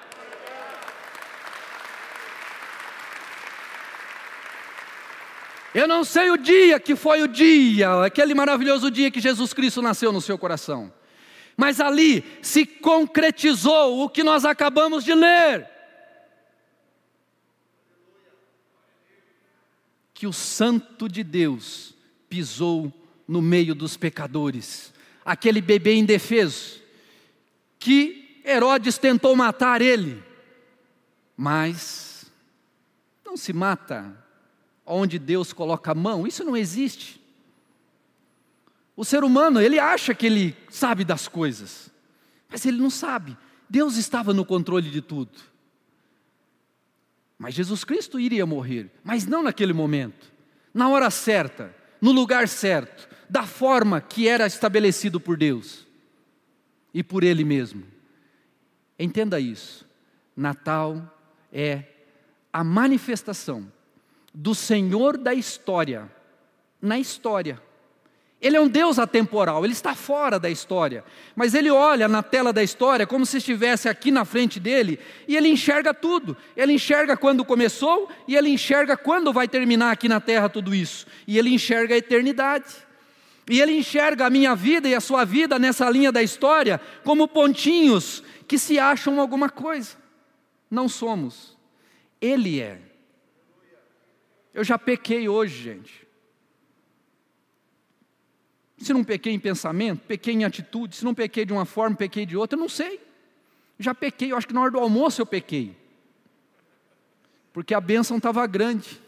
Eu 5.72 5.86
não 5.86 6.02
sei 6.02 6.30
o 6.30 6.36
dia 6.36 6.80
que 6.80 6.96
foi 6.96 7.22
o 7.22 7.28
dia, 7.28 8.04
aquele 8.04 8.34
maravilhoso 8.34 8.90
dia 8.90 9.08
que 9.08 9.20
Jesus 9.20 9.52
Cristo 9.52 9.80
nasceu 9.80 10.10
no 10.10 10.20
seu 10.20 10.36
coração 10.36 10.92
mas 11.60 11.78
ali 11.78 12.24
se 12.40 12.64
concretizou 12.64 14.02
o 14.02 14.08
que 14.08 14.24
nós 14.24 14.46
acabamos 14.46 15.04
de 15.04 15.12
ler. 15.12 15.68
Que 20.14 20.26
o 20.26 20.32
Santo 20.32 21.06
de 21.06 21.22
Deus 21.22 21.94
pisou 22.30 22.90
no 23.28 23.42
meio 23.42 23.74
dos 23.74 23.94
pecadores, 23.94 24.90
aquele 25.22 25.60
bebê 25.60 25.96
indefeso, 25.96 26.80
que 27.78 28.40
Herodes 28.42 28.96
tentou 28.96 29.36
matar 29.36 29.82
ele, 29.82 30.24
mas 31.36 32.32
não 33.22 33.36
se 33.36 33.52
mata 33.52 34.16
onde 34.86 35.18
Deus 35.18 35.52
coloca 35.52 35.92
a 35.92 35.94
mão, 35.94 36.26
isso 36.26 36.42
não 36.42 36.56
existe. 36.56 37.19
O 38.96 39.04
ser 39.04 39.24
humano, 39.24 39.60
ele 39.60 39.78
acha 39.78 40.14
que 40.14 40.26
ele 40.26 40.56
sabe 40.68 41.04
das 41.04 41.26
coisas, 41.28 41.90
mas 42.48 42.64
ele 42.66 42.78
não 42.78 42.90
sabe. 42.90 43.36
Deus 43.68 43.96
estava 43.96 44.34
no 44.34 44.44
controle 44.44 44.90
de 44.90 45.00
tudo. 45.00 45.30
Mas 47.38 47.54
Jesus 47.54 47.84
Cristo 47.84 48.20
iria 48.20 48.44
morrer, 48.44 48.90
mas 49.02 49.26
não 49.26 49.42
naquele 49.42 49.72
momento, 49.72 50.30
na 50.74 50.88
hora 50.88 51.10
certa, 51.10 51.74
no 52.00 52.12
lugar 52.12 52.46
certo, 52.48 53.08
da 53.30 53.46
forma 53.46 54.00
que 54.00 54.28
era 54.28 54.46
estabelecido 54.46 55.20
por 55.20 55.36
Deus 55.36 55.86
e 56.92 57.02
por 57.02 57.22
Ele 57.22 57.44
mesmo. 57.44 57.84
Entenda 58.98 59.40
isso. 59.40 59.88
Natal 60.36 61.18
é 61.52 61.84
a 62.52 62.62
manifestação 62.64 63.72
do 64.34 64.54
Senhor 64.54 65.16
da 65.16 65.32
história, 65.32 66.10
na 66.82 66.98
história. 66.98 67.62
Ele 68.40 68.56
é 68.56 68.60
um 68.60 68.68
Deus 68.68 68.98
atemporal, 68.98 69.64
ele 69.64 69.74
está 69.74 69.94
fora 69.94 70.38
da 70.38 70.48
história, 70.48 71.04
mas 71.36 71.52
ele 71.52 71.70
olha 71.70 72.08
na 72.08 72.22
tela 72.22 72.54
da 72.54 72.62
história 72.62 73.06
como 73.06 73.26
se 73.26 73.36
estivesse 73.36 73.86
aqui 73.86 74.10
na 74.10 74.24
frente 74.24 74.58
dele 74.58 74.98
e 75.28 75.36
ele 75.36 75.48
enxerga 75.48 75.92
tudo. 75.92 76.34
Ele 76.56 76.72
enxerga 76.72 77.18
quando 77.18 77.44
começou 77.44 78.08
e 78.26 78.34
ele 78.34 78.48
enxerga 78.48 78.96
quando 78.96 79.30
vai 79.30 79.46
terminar 79.46 79.90
aqui 79.90 80.08
na 80.08 80.20
terra 80.20 80.48
tudo 80.48 80.74
isso. 80.74 81.06
E 81.26 81.38
ele 81.38 81.50
enxerga 81.50 81.94
a 81.94 81.98
eternidade. 81.98 82.74
E 83.50 83.60
ele 83.60 83.72
enxerga 83.76 84.26
a 84.26 84.30
minha 84.30 84.54
vida 84.54 84.88
e 84.88 84.94
a 84.94 85.00
sua 85.00 85.24
vida 85.24 85.58
nessa 85.58 85.90
linha 85.90 86.10
da 86.10 86.22
história 86.22 86.80
como 87.04 87.28
pontinhos 87.28 88.22
que 88.48 88.58
se 88.58 88.78
acham 88.78 89.20
alguma 89.20 89.50
coisa. 89.50 89.96
Não 90.70 90.88
somos. 90.88 91.58
Ele 92.20 92.60
é. 92.60 92.80
Eu 94.54 94.64
já 94.64 94.78
pequei 94.78 95.28
hoje, 95.28 95.62
gente. 95.62 96.09
Se 98.80 98.94
não 98.94 99.04
pequei 99.04 99.34
em 99.34 99.38
pensamento, 99.38 100.00
pequei 100.06 100.32
em 100.32 100.44
atitude, 100.44 100.96
se 100.96 101.04
não 101.04 101.14
pequei 101.14 101.44
de 101.44 101.52
uma 101.52 101.66
forma, 101.66 101.94
pequei 101.94 102.24
de 102.24 102.34
outra, 102.34 102.56
eu 102.56 102.60
não 102.60 102.68
sei. 102.68 102.98
Já 103.78 103.94
pequei, 103.94 104.32
eu 104.32 104.38
acho 104.38 104.48
que 104.48 104.54
na 104.54 104.62
hora 104.62 104.70
do 104.70 104.78
almoço 104.78 105.20
eu 105.20 105.26
pequei. 105.26 105.76
Porque 107.52 107.74
a 107.74 107.80
bênção 107.80 108.16
estava 108.16 108.46
grande. 108.46 108.98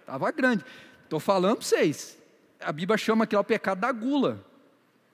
Estava 0.00 0.30
grande. 0.30 0.64
Estou 1.04 1.20
falando 1.20 1.56
para 1.56 1.66
vocês. 1.66 2.18
A 2.60 2.72
Bíblia 2.72 2.96
chama 2.96 3.24
aquilo 3.24 3.42
o 3.42 3.44
pecado 3.44 3.80
da 3.80 3.92
gula. 3.92 4.42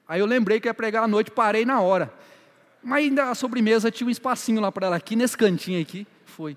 Aí 0.06 0.20
eu 0.20 0.26
lembrei 0.26 0.60
que 0.60 0.68
ia 0.68 0.74
pregar 0.74 1.02
à 1.02 1.08
noite, 1.08 1.32
parei 1.32 1.64
na 1.64 1.80
hora. 1.80 2.12
Mas 2.80 2.98
ainda 2.98 3.28
a 3.28 3.34
sobremesa 3.34 3.90
tinha 3.90 4.06
um 4.06 4.10
espacinho 4.10 4.60
lá 4.60 4.70
para 4.70 4.86
ela, 4.86 4.96
aqui 4.96 5.16
nesse 5.16 5.36
cantinho 5.36 5.82
aqui, 5.82 6.06
foi. 6.24 6.56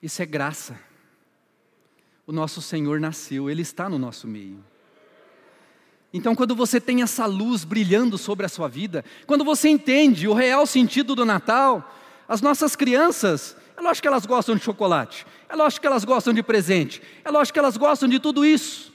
Isso 0.00 0.22
é 0.22 0.24
graça 0.24 0.89
o 2.30 2.32
nosso 2.32 2.62
Senhor 2.62 3.00
nasceu, 3.00 3.50
Ele 3.50 3.60
está 3.60 3.88
no 3.88 3.98
nosso 3.98 4.28
meio. 4.28 4.64
Então, 6.12 6.32
quando 6.32 6.54
você 6.54 6.80
tem 6.80 7.02
essa 7.02 7.26
luz 7.26 7.64
brilhando 7.64 8.16
sobre 8.16 8.46
a 8.46 8.48
sua 8.48 8.68
vida, 8.68 9.04
quando 9.26 9.44
você 9.44 9.68
entende 9.68 10.28
o 10.28 10.32
real 10.32 10.64
sentido 10.64 11.16
do 11.16 11.24
Natal, 11.24 11.92
as 12.28 12.40
nossas 12.40 12.76
crianças, 12.76 13.56
é 13.76 13.80
lógico 13.80 14.02
que 14.02 14.08
elas 14.08 14.26
gostam 14.26 14.54
de 14.54 14.62
chocolate, 14.62 15.26
é 15.48 15.56
lógico 15.56 15.80
que 15.80 15.86
elas 15.88 16.04
gostam 16.04 16.32
de 16.32 16.40
presente, 16.40 17.02
é 17.24 17.30
lógico 17.32 17.54
que 17.54 17.58
elas 17.58 17.76
gostam 17.76 18.08
de 18.08 18.20
tudo 18.20 18.44
isso. 18.44 18.92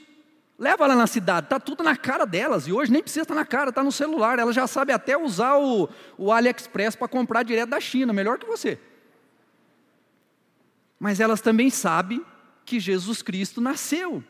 Leva 0.58 0.86
lá 0.86 0.96
na 0.96 1.06
cidade, 1.06 1.44
está 1.44 1.60
tudo 1.60 1.84
na 1.84 1.94
cara 1.94 2.24
delas, 2.24 2.66
e 2.66 2.72
hoje 2.72 2.90
nem 2.90 3.02
precisa 3.02 3.24
estar 3.24 3.34
na 3.34 3.44
cara, 3.44 3.68
está 3.68 3.84
no 3.84 3.92
celular, 3.92 4.38
elas 4.38 4.54
já 4.54 4.66
sabem 4.66 4.94
até 4.94 5.14
usar 5.14 5.58
o, 5.58 5.90
o 6.16 6.32
AliExpress 6.32 6.96
para 6.96 7.06
comprar 7.06 7.42
direto 7.42 7.68
da 7.68 7.80
China, 7.80 8.14
melhor 8.14 8.38
que 8.38 8.46
você. 8.46 8.78
Mas 10.98 11.20
elas 11.20 11.42
também 11.42 11.68
sabem 11.68 12.24
que 12.66 12.78
Jesus 12.78 13.22
Cristo 13.22 13.60
nasceu. 13.60 14.22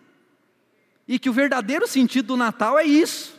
E 1.08 1.18
que 1.18 1.30
o 1.30 1.32
verdadeiro 1.32 1.88
sentido 1.88 2.26
do 2.26 2.36
Natal 2.36 2.78
é 2.78 2.84
isso. 2.84 3.36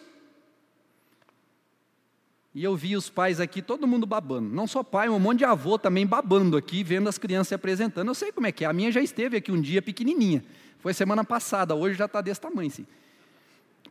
E 2.54 2.64
eu 2.64 2.76
vi 2.76 2.96
os 2.96 3.08
pais 3.08 3.40
aqui, 3.40 3.62
todo 3.62 3.86
mundo 3.86 4.08
babando. 4.08 4.50
Não 4.50 4.66
só 4.66 4.82
pai, 4.82 5.08
um 5.10 5.20
monte 5.20 5.40
de 5.40 5.46
avô 5.46 5.78
também 5.78 6.08
babando 6.08 6.58
aqui, 6.58 6.84
vendo 6.84 7.08
as 7.08 7.20
crianças 7.20 7.50
se 7.50 7.54
apresentando. 7.54 8.08
Eu 8.08 8.16
sei 8.16 8.32
como 8.32 8.48
é 8.48 8.52
que 8.52 8.66
é. 8.66 8.68
A 8.68 8.74
minha 8.74 8.92
já 8.92 9.00
esteve 9.00 9.38
aqui 9.38 9.52
um 9.52 9.62
dia 9.62 9.80
pequenininha. 9.80 10.44
Foi 10.80 10.92
semana 10.92 11.24
passada, 11.24 11.76
hoje 11.76 11.96
já 11.96 12.06
está 12.06 12.20
desse 12.20 12.42
tamanho. 12.42 12.72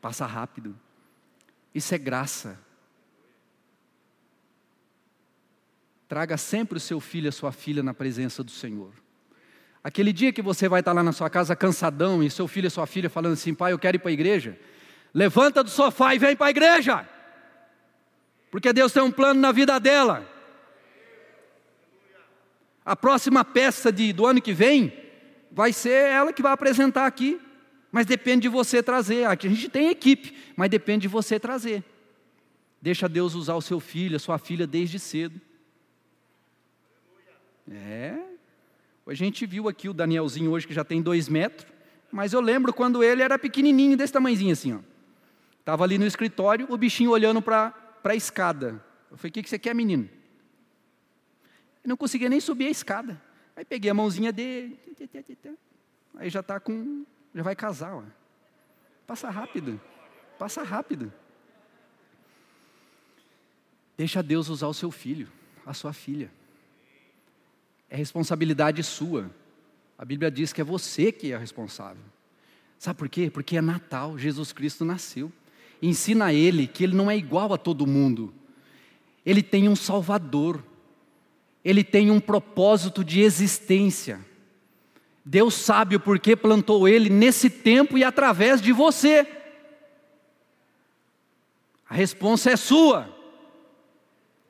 Passa 0.01 0.27
rápido. 0.27 0.77
Isso 1.73 1.95
é 1.95 1.99
graça. 1.99 2.59
Traga 6.09 6.37
sempre 6.37 6.79
o 6.79 6.81
seu 6.81 6.99
filho, 6.99 7.29
a 7.29 7.33
sua 7.33 7.53
filha 7.53 7.83
na 7.83 7.95
presença 7.95 8.43
do 8.43 8.51
Senhor. 8.51 8.93
Aquele 9.87 10.13
dia 10.13 10.33
que 10.33 10.43
você 10.43 10.69
vai 10.69 10.81
estar 10.81 10.93
lá 10.93 11.01
na 11.01 11.13
sua 11.13 11.31
casa 11.31 11.55
cansadão 11.55 12.21
e 12.21 12.29
seu 12.29 12.49
filho 12.49 12.67
e 12.67 12.71
sua 12.71 12.89
filha 12.89 13.09
falando 13.09 13.35
assim: 13.35 13.55
pai, 13.55 13.73
eu 13.73 13.79
quero 13.79 13.97
ir 13.97 14.01
para 14.01 14.11
a 14.11 14.13
igreja. 14.13 14.59
Levanta 15.15 15.63
do 15.63 15.71
sofá 15.71 16.13
e 16.13 16.19
vem 16.19 16.35
para 16.35 16.49
a 16.49 16.51
igreja. 16.51 17.09
Porque 18.51 18.73
Deus 18.73 18.93
tem 18.93 19.01
um 19.01 19.13
plano 19.13 19.41
na 19.41 19.53
vida 19.53 19.79
dela. 19.79 20.29
A 22.85 22.97
próxima 22.97 23.45
peça 23.45 23.93
de, 23.93 24.13
do 24.13 24.27
ano 24.27 24.43
que 24.43 24.53
vem 24.53 24.93
vai 25.53 25.73
ser 25.73 26.11
ela 26.11 26.33
que 26.33 26.43
vai 26.43 26.51
apresentar 26.51 27.07
aqui. 27.07 27.41
Mas 27.93 28.07
depende 28.07 28.41
de 28.41 28.49
você 28.49 28.83
trazer. 28.83 29.29
Aqui 29.29 29.47
a 29.47 29.51
gente 29.51 29.69
tem 29.69 29.89
equipe, 29.89 30.37
mas 30.57 30.69
depende 30.69 31.03
de 31.03 31.09
você 31.09 31.39
trazer. 31.39 31.85
Deixa 32.83 33.09
Deus 33.09 33.37
usar 33.37 33.55
o 33.55 33.63
seu 33.63 33.79
filho, 33.79 34.17
a 34.17 34.19
sua 34.19 34.37
filha 34.37 34.67
desde 34.67 34.99
cedo. 34.99 35.41
É. 37.71 38.26
A 39.07 39.15
gente 39.15 39.47
viu 39.47 39.69
aqui 39.69 39.89
o 39.89 39.95
Danielzinho 39.95 40.51
hoje 40.51 40.67
que 40.67 40.75
já 40.75 40.85
tem 40.85 41.01
dois 41.01 41.29
metros, 41.29 41.71
mas 42.11 42.33
eu 42.33 42.41
lembro 42.41 42.73
quando 42.73 43.05
ele 43.05 43.23
era 43.23 43.39
pequenininho, 43.39 43.97
desse 43.97 44.13
tamanhozinho 44.13 44.53
assim, 44.53 44.75
ó. 44.75 44.81
Estava 45.61 45.85
ali 45.85 45.99
no 45.99 46.07
escritório, 46.07 46.67
o 46.71 46.77
bichinho 46.77 47.11
olhando 47.11 47.41
para 47.41 47.75
a 48.05 48.15
escada. 48.15 48.83
Eu 49.11 49.17
falei, 49.17 49.31
o 49.31 49.33
que, 49.33 49.43
que 49.43 49.49
você 49.49 49.59
quer, 49.59 49.75
menino? 49.75 50.09
Eu 51.83 51.89
não 51.89 51.97
conseguia 51.97 52.29
nem 52.29 52.41
subir 52.41 52.67
a 52.67 52.71
escada. 52.71 53.21
Aí 53.55 53.65
peguei 53.65 53.91
a 53.91 53.95
mãozinha 53.95 54.33
dele, 54.33 54.79
aí 56.15 56.29
já 56.29 56.41
está 56.41 56.61
com, 56.61 57.05
já 57.35 57.43
vai 57.43 57.57
casar, 57.57 57.95
ó. 57.95 58.03
Passa 59.07 59.31
rápido, 59.31 59.81
passa 60.39 60.63
rápido. 60.63 61.13
Deixa 63.97 64.23
Deus 64.23 64.49
usar 64.49 64.67
o 64.67 64.75
seu 64.75 64.91
filho, 64.91 65.29
a 65.65 65.73
sua 65.73 65.93
filha. 65.93 66.31
É 67.89 67.97
responsabilidade 67.97 68.83
sua. 68.83 69.31
A 69.99 70.05
Bíblia 70.05 70.31
diz 70.31 70.53
que 70.53 70.61
é 70.61 70.65
você 70.65 71.11
que 71.11 71.33
é 71.33 71.39
responsável. 71.39 72.03
Sabe 72.79 72.99
por 72.99 73.09
quê? 73.09 73.31
Porque 73.31 73.57
é 73.57 73.61
Natal, 73.61 74.19
Jesus 74.19 74.53
Cristo 74.53 74.85
nasceu. 74.85 75.33
Ensina 75.81 76.27
a 76.27 76.35
ele 76.35 76.67
que 76.67 76.85
ele 76.85 76.95
não 76.95 77.11
é 77.11 77.17
igual 77.17 77.53
a 77.53 77.59
todo 77.59 77.87
mundo. 77.87 78.33
Ele 79.25 79.43
tem 79.43 79.69
um 79.69 79.77
Salvador. 79.77 80.63
Ele 81.65 81.83
tem 81.83 82.11
um 82.11 82.21
propósito 82.21 83.03
de 83.03 83.21
existência. 83.21 84.21
Deus 85.25 85.55
sabe 85.55 85.97
o 85.97 86.01
porquê 86.01 86.37
plantou 86.37 86.87
ele 86.87 87.11
nesse 87.11 87.51
tempo 87.51 87.99
e 87.99 88.05
através 88.05 88.61
de 88.61 88.73
você. 88.73 89.27
A 91.89 91.95
resposta 91.95 92.51
é 92.51 92.57
sua. 92.57 93.13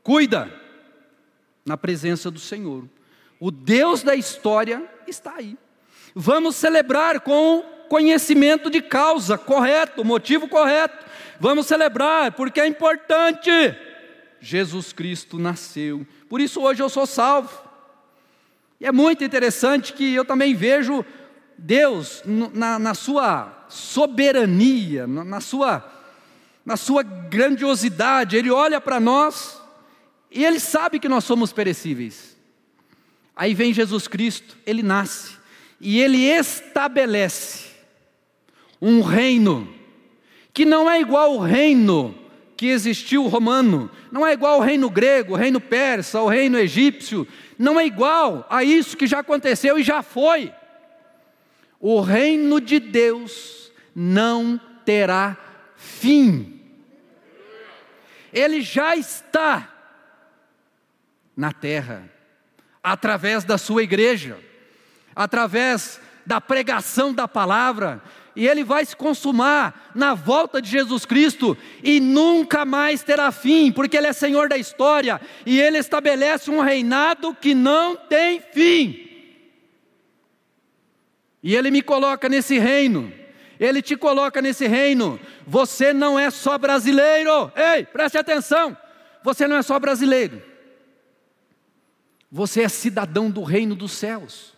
Cuida 0.02 0.52
na 1.64 1.76
presença 1.76 2.30
do 2.30 2.38
Senhor. 2.38 2.86
O 3.38 3.50
Deus 3.50 4.02
da 4.02 4.14
história 4.14 4.82
está 5.06 5.34
aí. 5.36 5.56
Vamos 6.14 6.56
celebrar 6.56 7.20
com 7.20 7.62
conhecimento 7.88 8.70
de 8.70 8.80
causa 8.80 9.36
correto, 9.36 10.04
motivo 10.04 10.48
correto. 10.48 11.04
Vamos 11.38 11.66
celebrar 11.66 12.32
porque 12.32 12.60
é 12.60 12.66
importante. 12.66 13.50
Jesus 14.40 14.92
Cristo 14.92 15.38
nasceu. 15.38 16.06
Por 16.28 16.40
isso 16.40 16.60
hoje 16.62 16.82
eu 16.82 16.88
sou 16.88 17.06
salvo. 17.06 17.66
E 18.80 18.86
é 18.86 18.92
muito 18.92 19.24
interessante 19.24 19.92
que 19.92 20.14
eu 20.14 20.24
também 20.24 20.54
vejo 20.54 21.04
Deus 21.56 22.22
na, 22.24 22.78
na 22.78 22.94
sua 22.94 23.66
soberania, 23.68 25.06
na 25.06 25.40
sua, 25.40 25.84
na 26.64 26.76
sua 26.76 27.02
grandiosidade. 27.02 28.36
Ele 28.36 28.50
olha 28.50 28.80
para 28.80 29.00
nós 29.00 29.60
e 30.30 30.44
ele 30.44 30.60
sabe 30.60 30.98
que 30.98 31.08
nós 31.08 31.24
somos 31.24 31.52
perecíveis. 31.52 32.35
Aí 33.36 33.52
vem 33.52 33.74
Jesus 33.74 34.08
Cristo, 34.08 34.56
ele 34.64 34.82
nasce 34.82 35.36
e 35.78 36.00
ele 36.00 36.24
estabelece 36.24 37.66
um 38.80 39.02
reino 39.02 39.68
que 40.54 40.64
não 40.64 40.90
é 40.90 40.98
igual 40.98 41.32
ao 41.32 41.38
reino 41.40 42.14
que 42.56 42.68
existiu 42.68 43.26
romano, 43.26 43.90
não 44.10 44.26
é 44.26 44.32
igual 44.32 44.54
ao 44.54 44.60
reino 44.62 44.88
grego, 44.88 45.34
o 45.34 45.36
reino 45.36 45.60
persa, 45.60 46.22
o 46.22 46.28
reino 46.28 46.58
egípcio, 46.58 47.28
não 47.58 47.78
é 47.78 47.84
igual 47.84 48.46
a 48.48 48.64
isso 48.64 48.96
que 48.96 49.06
já 49.06 49.18
aconteceu 49.18 49.78
e 49.78 49.82
já 49.82 50.02
foi. 50.02 50.50
O 51.78 52.00
reino 52.00 52.58
de 52.58 52.80
Deus 52.80 53.70
não 53.94 54.58
terá 54.86 55.36
fim. 55.76 56.58
Ele 58.32 58.62
já 58.62 58.96
está 58.96 59.70
na 61.36 61.52
terra 61.52 62.15
através 62.86 63.42
da 63.42 63.58
sua 63.58 63.82
igreja, 63.82 64.38
através 65.12 66.00
da 66.24 66.40
pregação 66.40 67.12
da 67.12 67.26
palavra, 67.26 68.00
e 68.36 68.46
ele 68.46 68.62
vai 68.62 68.84
se 68.84 68.94
consumar 68.94 69.90
na 69.92 70.14
volta 70.14 70.62
de 70.62 70.70
Jesus 70.70 71.04
Cristo 71.04 71.58
e 71.82 71.98
nunca 71.98 72.64
mais 72.64 73.02
terá 73.02 73.32
fim, 73.32 73.72
porque 73.72 73.96
ele 73.96 74.06
é 74.06 74.12
Senhor 74.12 74.48
da 74.48 74.56
história 74.56 75.20
e 75.44 75.60
ele 75.60 75.78
estabelece 75.78 76.48
um 76.48 76.60
reinado 76.60 77.34
que 77.34 77.56
não 77.56 77.96
tem 77.96 78.40
fim. 78.52 79.04
E 81.42 81.56
ele 81.56 81.72
me 81.72 81.82
coloca 81.82 82.28
nesse 82.28 82.56
reino. 82.56 83.12
Ele 83.58 83.82
te 83.82 83.96
coloca 83.96 84.40
nesse 84.40 84.68
reino. 84.68 85.18
Você 85.44 85.92
não 85.92 86.16
é 86.16 86.30
só 86.30 86.56
brasileiro. 86.56 87.50
Ei, 87.56 87.84
preste 87.84 88.16
atenção. 88.16 88.76
Você 89.24 89.48
não 89.48 89.56
é 89.56 89.62
só 89.62 89.76
brasileiro. 89.80 90.55
Você 92.36 92.60
é 92.60 92.68
cidadão 92.68 93.30
do 93.30 93.42
reino 93.42 93.74
dos 93.74 93.92
céus. 93.92 94.52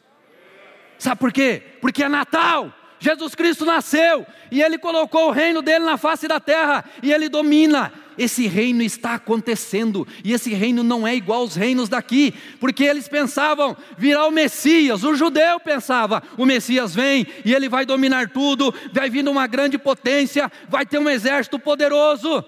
Sabe 0.99 1.21
por 1.21 1.33
quê? 1.33 1.63
Porque 1.81 2.03
é 2.03 2.09
Natal. 2.09 2.75
Jesus 2.99 3.37
Cristo 3.37 3.65
nasceu 3.65 4.27
e 4.51 4.61
ele 4.61 4.77
colocou 4.77 5.29
o 5.29 5.31
reino 5.31 5.63
dele 5.63 5.85
na 5.85 5.97
face 5.97 6.27
da 6.27 6.41
terra 6.41 6.85
e 7.01 7.13
ele 7.13 7.29
domina. 7.29 7.93
Esse 8.19 8.49
reino 8.49 8.83
está 8.83 9.15
acontecendo 9.15 10.05
e 10.25 10.33
esse 10.33 10.53
reino 10.53 10.83
não 10.83 11.07
é 11.07 11.15
igual 11.15 11.43
aos 11.43 11.55
reinos 11.55 11.89
daqui, 11.89 12.35
porque 12.59 12.83
eles 12.83 13.07
pensavam 13.07 13.77
virar 13.97 14.27
o 14.27 14.33
Messias. 14.33 15.05
O 15.05 15.15
judeu 15.15 15.61
pensava: 15.61 16.21
o 16.37 16.45
Messias 16.45 16.93
vem 16.93 17.29
e 17.45 17.55
ele 17.55 17.69
vai 17.69 17.87
dominar 17.87 18.31
tudo, 18.31 18.75
vai 18.93 19.09
vir 19.09 19.29
uma 19.29 19.47
grande 19.47 19.79
potência, 19.79 20.51
vai 20.69 20.85
ter 20.85 20.99
um 20.99 21.09
exército 21.09 21.61
poderoso. 21.61 22.45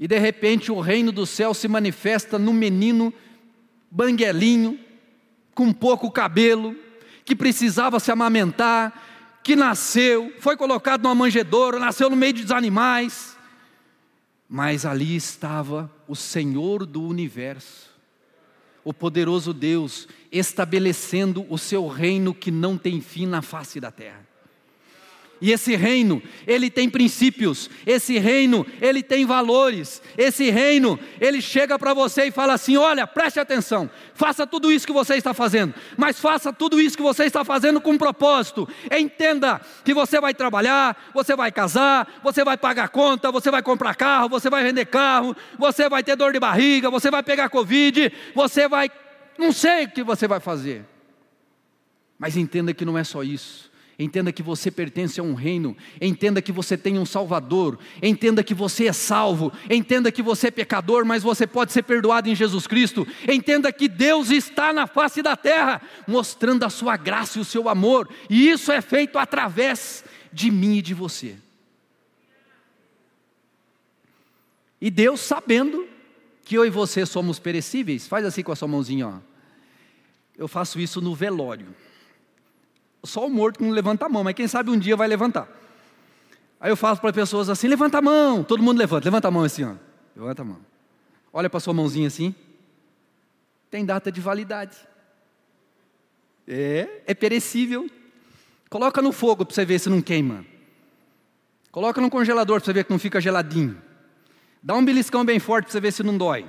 E 0.00 0.08
de 0.08 0.18
repente 0.18 0.72
o 0.72 0.80
reino 0.80 1.12
do 1.12 1.26
céu 1.26 1.52
se 1.52 1.68
manifesta 1.68 2.38
no 2.38 2.54
menino 2.54 3.12
banguelinho, 3.96 4.78
com 5.54 5.72
pouco 5.72 6.10
cabelo, 6.10 6.76
que 7.24 7.34
precisava 7.34 7.98
se 7.98 8.12
amamentar, 8.12 9.40
que 9.42 9.56
nasceu, 9.56 10.34
foi 10.38 10.54
colocado 10.54 11.02
numa 11.02 11.14
manjedoura, 11.14 11.78
nasceu 11.78 12.10
no 12.10 12.16
meio 12.16 12.34
dos 12.34 12.50
animais, 12.50 13.38
mas 14.46 14.84
ali 14.84 15.16
estava 15.16 15.90
o 16.06 16.14
Senhor 16.14 16.84
do 16.84 17.02
universo, 17.02 17.90
o 18.84 18.92
poderoso 18.92 19.54
Deus, 19.54 20.06
estabelecendo 20.30 21.46
o 21.48 21.56
seu 21.56 21.88
reino 21.88 22.34
que 22.34 22.50
não 22.50 22.76
tem 22.76 23.00
fim 23.00 23.24
na 23.24 23.40
face 23.40 23.80
da 23.80 23.90
terra. 23.90 24.26
E 25.40 25.52
esse 25.52 25.76
reino, 25.76 26.22
ele 26.46 26.70
tem 26.70 26.88
princípios, 26.88 27.68
esse 27.86 28.18
reino, 28.18 28.66
ele 28.80 29.02
tem 29.02 29.26
valores, 29.26 30.00
esse 30.16 30.50
reino, 30.50 30.98
ele 31.20 31.42
chega 31.42 31.78
para 31.78 31.92
você 31.92 32.26
e 32.26 32.30
fala 32.30 32.54
assim: 32.54 32.76
olha, 32.78 33.06
preste 33.06 33.38
atenção, 33.38 33.90
faça 34.14 34.46
tudo 34.46 34.72
isso 34.72 34.86
que 34.86 34.92
você 34.94 35.16
está 35.16 35.34
fazendo, 35.34 35.74
mas 35.96 36.18
faça 36.18 36.52
tudo 36.52 36.80
isso 36.80 36.96
que 36.96 37.02
você 37.02 37.24
está 37.24 37.44
fazendo 37.44 37.82
com 37.82 37.90
um 37.90 37.98
propósito. 37.98 38.66
Entenda 38.90 39.60
que 39.84 39.92
você 39.92 40.18
vai 40.20 40.32
trabalhar, 40.32 41.10
você 41.12 41.36
vai 41.36 41.52
casar, 41.52 42.20
você 42.22 42.42
vai 42.42 42.56
pagar 42.56 42.88
conta, 42.88 43.30
você 43.30 43.50
vai 43.50 43.62
comprar 43.62 43.94
carro, 43.94 44.30
você 44.30 44.48
vai 44.48 44.64
vender 44.64 44.86
carro, 44.86 45.36
você 45.58 45.86
vai 45.86 46.02
ter 46.02 46.16
dor 46.16 46.32
de 46.32 46.40
barriga, 46.40 46.90
você 46.90 47.10
vai 47.10 47.22
pegar 47.22 47.50
Covid, 47.50 48.10
você 48.34 48.66
vai. 48.68 48.90
Não 49.38 49.52
sei 49.52 49.84
o 49.84 49.90
que 49.90 50.02
você 50.02 50.26
vai 50.26 50.40
fazer, 50.40 50.86
mas 52.18 52.38
entenda 52.38 52.72
que 52.72 52.86
não 52.86 52.96
é 52.96 53.04
só 53.04 53.22
isso 53.22 53.75
Entenda 53.98 54.30
que 54.30 54.42
você 54.42 54.70
pertence 54.70 55.18
a 55.18 55.22
um 55.22 55.32
reino, 55.32 55.74
entenda 55.98 56.42
que 56.42 56.52
você 56.52 56.76
tem 56.76 56.98
um 56.98 57.06
Salvador, 57.06 57.78
entenda 58.02 58.44
que 58.44 58.52
você 58.52 58.88
é 58.88 58.92
salvo, 58.92 59.50
entenda 59.70 60.12
que 60.12 60.20
você 60.20 60.48
é 60.48 60.50
pecador, 60.50 61.06
mas 61.06 61.22
você 61.22 61.46
pode 61.46 61.72
ser 61.72 61.82
perdoado 61.82 62.28
em 62.28 62.34
Jesus 62.34 62.66
Cristo, 62.66 63.06
entenda 63.26 63.72
que 63.72 63.88
Deus 63.88 64.30
está 64.30 64.70
na 64.70 64.86
face 64.86 65.22
da 65.22 65.34
terra, 65.34 65.80
mostrando 66.06 66.64
a 66.64 66.68
sua 66.68 66.94
graça 66.98 67.38
e 67.38 67.40
o 67.40 67.44
seu 67.44 67.70
amor, 67.70 68.06
e 68.28 68.50
isso 68.50 68.70
é 68.70 68.82
feito 68.82 69.18
através 69.18 70.04
de 70.30 70.50
mim 70.50 70.76
e 70.76 70.82
de 70.82 70.92
você. 70.92 71.36
E 74.78 74.90
Deus, 74.90 75.20
sabendo 75.20 75.88
que 76.44 76.54
eu 76.54 76.66
e 76.66 76.70
você 76.70 77.06
somos 77.06 77.38
perecíveis, 77.38 78.06
faz 78.06 78.26
assim 78.26 78.42
com 78.42 78.52
a 78.52 78.56
sua 78.56 78.68
mãozinha, 78.68 79.08
ó. 79.08 79.14
Eu 80.36 80.46
faço 80.46 80.78
isso 80.78 81.00
no 81.00 81.14
velório. 81.14 81.74
Só 83.06 83.26
o 83.26 83.30
morto 83.30 83.62
não 83.62 83.70
levanta 83.70 84.06
a 84.06 84.08
mão, 84.08 84.24
mas 84.24 84.34
quem 84.34 84.48
sabe 84.48 84.70
um 84.70 84.78
dia 84.78 84.96
vai 84.96 85.08
levantar. 85.08 85.48
Aí 86.60 86.70
eu 86.70 86.76
faço 86.76 87.00
para 87.00 87.12
pessoas 87.12 87.48
assim: 87.48 87.68
levanta 87.68 87.98
a 87.98 88.02
mão, 88.02 88.42
todo 88.42 88.62
mundo 88.62 88.78
levanta, 88.78 89.04
levanta 89.04 89.28
a 89.28 89.30
mão 89.30 89.44
assim, 89.44 89.64
ó. 89.64 89.74
levanta 90.14 90.42
a 90.42 90.44
mão. 90.44 90.58
Olha 91.32 91.48
para 91.48 91.60
sua 91.60 91.74
mãozinha 91.74 92.08
assim, 92.08 92.34
tem 93.70 93.84
data 93.84 94.10
de 94.10 94.20
validade. 94.20 94.76
É, 96.46 97.02
é 97.06 97.14
perecível. 97.14 97.90
Coloca 98.70 99.00
no 99.02 99.12
fogo 99.12 99.44
para 99.44 99.54
você 99.54 99.64
ver 99.64 99.78
se 99.78 99.88
não 99.88 100.00
queima. 100.00 100.44
Coloca 101.70 102.00
no 102.00 102.10
congelador 102.10 102.58
para 102.58 102.64
você 102.64 102.72
ver 102.72 102.84
que 102.84 102.90
não 102.90 102.98
fica 102.98 103.20
geladinho. 103.20 103.80
Dá 104.62 104.74
um 104.74 104.84
beliscão 104.84 105.24
bem 105.24 105.38
forte 105.38 105.66
para 105.66 105.72
você 105.72 105.80
ver 105.80 105.92
se 105.92 106.02
não 106.02 106.16
dói. 106.16 106.48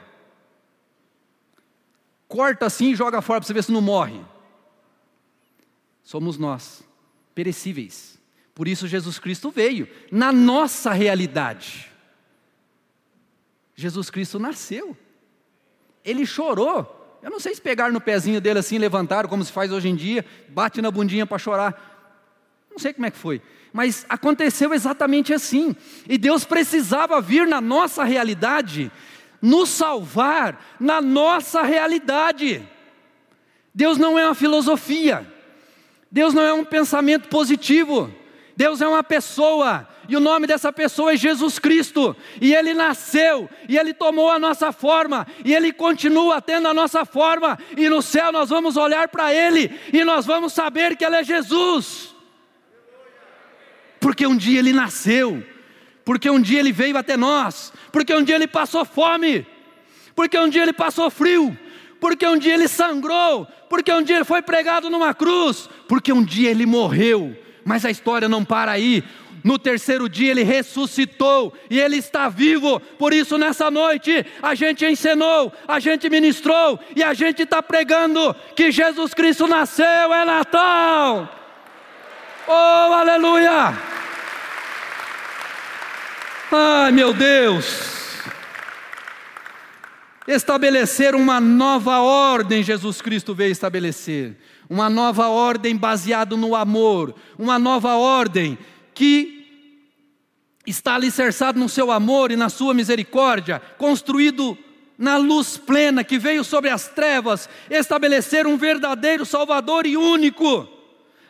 Corta 2.28 2.66
assim 2.66 2.92
e 2.92 2.96
joga 2.96 3.22
fora 3.22 3.40
para 3.40 3.48
você 3.48 3.54
ver 3.54 3.64
se 3.64 3.72
não 3.72 3.82
morre. 3.82 4.20
Somos 6.08 6.38
nós, 6.38 6.84
perecíveis. 7.36 8.18
Por 8.56 8.66
isso 8.66 8.88
Jesus 8.88 9.20
Cristo 9.20 9.52
veio 9.52 9.90
na 10.10 10.32
nossa 10.32 10.94
realidade. 10.94 11.92
Jesus 13.76 14.10
Cristo 14.10 14.40
nasceu. 14.40 14.96
Ele 16.06 16.26
chorou. 16.26 17.20
Eu 17.22 17.30
não 17.30 17.42
sei 17.42 17.54
se 17.54 17.62
pegaram 17.62 17.92
no 17.92 18.00
pezinho 18.00 18.40
dele 18.40 18.60
assim, 18.60 18.78
levantaram, 18.78 19.28
como 19.28 19.44
se 19.44 19.52
faz 19.52 19.70
hoje 19.70 19.90
em 19.90 19.98
dia, 19.98 20.24
bate 20.48 20.82
na 20.82 20.90
bundinha 20.90 21.26
para 21.26 21.38
chorar. 21.38 21.76
Não 22.72 22.80
sei 22.80 22.94
como 22.94 23.06
é 23.06 23.12
que 23.12 23.18
foi. 23.18 23.42
Mas 23.74 24.06
aconteceu 24.08 24.74
exatamente 24.74 25.34
assim. 25.34 25.76
E 26.08 26.18
Deus 26.18 26.46
precisava 26.46 27.20
vir 27.20 27.46
na 27.46 27.60
nossa 27.60 28.06
realidade, 28.06 28.90
nos 29.42 29.68
salvar 29.68 30.78
na 30.80 31.02
nossa 31.02 31.64
realidade. 31.64 32.66
Deus 33.76 33.98
não 33.98 34.18
é 34.18 34.24
uma 34.26 34.34
filosofia. 34.34 35.36
Deus 36.12 36.34
não 36.34 36.44
é 36.44 36.54
um 36.54 36.64
pensamento 36.64 37.28
positivo. 37.28 38.14
Deus 38.58 38.82
é 38.82 38.88
uma 38.88 39.04
pessoa, 39.04 39.88
e 40.10 40.18
o 40.18 40.20
nome 40.20 40.48
dessa 40.48 40.74
pessoa 40.74 41.14
é 41.14 41.16
Jesus 41.16 41.60
Cristo, 41.60 42.18
e 42.42 42.56
ele 42.56 42.74
nasceu, 42.74 43.48
e 43.70 43.78
ele 43.78 43.94
tomou 43.94 44.32
a 44.32 44.40
nossa 44.40 44.72
forma, 44.72 45.28
e 45.46 45.54
ele 45.54 45.72
continua 45.72 46.42
tendo 46.42 46.68
a 46.68 46.74
nossa 46.74 47.06
forma, 47.06 47.60
e 47.78 47.88
no 47.88 48.02
céu 48.02 48.32
nós 48.32 48.50
vamos 48.50 48.76
olhar 48.76 49.10
para 49.10 49.32
ele, 49.32 49.80
e 49.94 50.04
nós 50.04 50.26
vamos 50.26 50.54
saber 50.54 50.98
que 50.98 51.06
ele 51.06 51.18
é 51.18 51.24
Jesus, 51.24 52.16
porque 54.00 54.26
um 54.26 54.36
dia 54.36 54.58
ele 54.58 54.74
nasceu, 54.74 55.46
porque 56.04 56.28
um 56.28 56.42
dia 56.42 56.60
ele 56.60 56.72
veio 56.72 56.98
até 56.98 57.16
nós, 57.16 57.72
porque 57.92 58.12
um 58.12 58.24
dia 58.24 58.38
ele 58.38 58.48
passou 58.48 58.84
fome, 58.84 59.46
porque 60.16 60.36
um 60.40 60.50
dia 60.50 60.64
ele 60.64 60.74
passou 60.74 61.12
frio, 61.12 61.56
porque 62.00 62.28
um 62.28 62.38
dia 62.38 62.54
ele 62.54 62.68
sangrou, 62.68 63.48
porque 63.70 63.92
um 63.92 64.02
dia 64.02 64.18
ele 64.18 64.26
foi 64.26 64.42
pregado 64.42 64.90
numa 64.90 65.14
cruz, 65.14 65.70
porque 65.88 66.14
um 66.14 66.24
dia 66.24 66.50
ele 66.50 66.66
morreu 66.66 67.36
mas 67.68 67.84
a 67.84 67.92
história 67.92 68.30
não 68.30 68.46
para 68.46 68.72
aí. 68.72 69.04
No 69.44 69.60
terceiro 69.60 70.08
dia 70.08 70.32
ele 70.32 70.42
ressuscitou 70.42 71.54
e 71.70 71.78
ele 71.78 71.98
está 71.98 72.30
vivo. 72.30 72.80
Por 72.80 73.14
isso, 73.14 73.38
nessa 73.38 73.70
noite, 73.70 74.26
a 74.42 74.56
gente 74.56 74.86
ensinou, 74.86 75.52
a 75.68 75.78
gente 75.78 76.10
ministrou 76.10 76.80
e 76.96 77.04
a 77.04 77.14
gente 77.14 77.44
está 77.44 77.62
pregando 77.62 78.34
que 78.56 78.72
Jesus 78.72 79.14
Cristo 79.14 79.48
nasceu, 79.48 80.14
é 80.14 80.24
Natal. 80.24 81.30
Oh, 82.48 82.94
aleluia! 82.94 83.78
Ai, 86.50 86.92
meu 86.94 87.14
Deus! 87.14 87.97
Estabelecer 90.28 91.16
uma 91.16 91.40
nova 91.40 92.02
ordem, 92.02 92.62
Jesus 92.62 93.02
Cristo 93.02 93.34
veio 93.34 93.52
estabelecer 93.52 94.36
uma 94.70 94.90
nova 94.90 95.30
ordem 95.30 95.76
baseada 95.78 96.36
no 96.36 96.54
amor, 96.54 97.16
uma 97.40 97.58
nova 97.58 97.96
ordem 97.96 98.58
que 98.94 99.38
está 100.66 100.96
alicerçado 100.96 101.58
no 101.58 101.70
seu 101.70 101.90
amor 101.90 102.30
e 102.30 102.36
na 102.36 102.50
sua 102.50 102.74
misericórdia, 102.74 103.62
construído 103.78 104.58
na 104.98 105.16
luz 105.16 105.56
plena 105.56 106.04
que 106.04 106.20
veio 106.20 106.44
sobre 106.44 106.70
as 106.70 106.90
trevas, 106.90 107.48
estabelecer 107.70 108.46
um 108.46 108.58
verdadeiro 108.58 109.26
Salvador 109.26 109.86
e 109.86 109.96
único, 109.96 110.68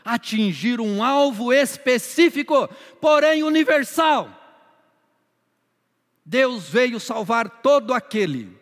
atingir 0.03 0.81
um 0.81 1.03
alvo 1.03 1.53
específico, 1.53 2.67
porém 2.99 3.43
universal. 3.43 4.31
Deus 6.25 6.67
veio 6.67 6.99
salvar 6.99 7.61
todo 7.61 7.93
aquele 7.93 8.56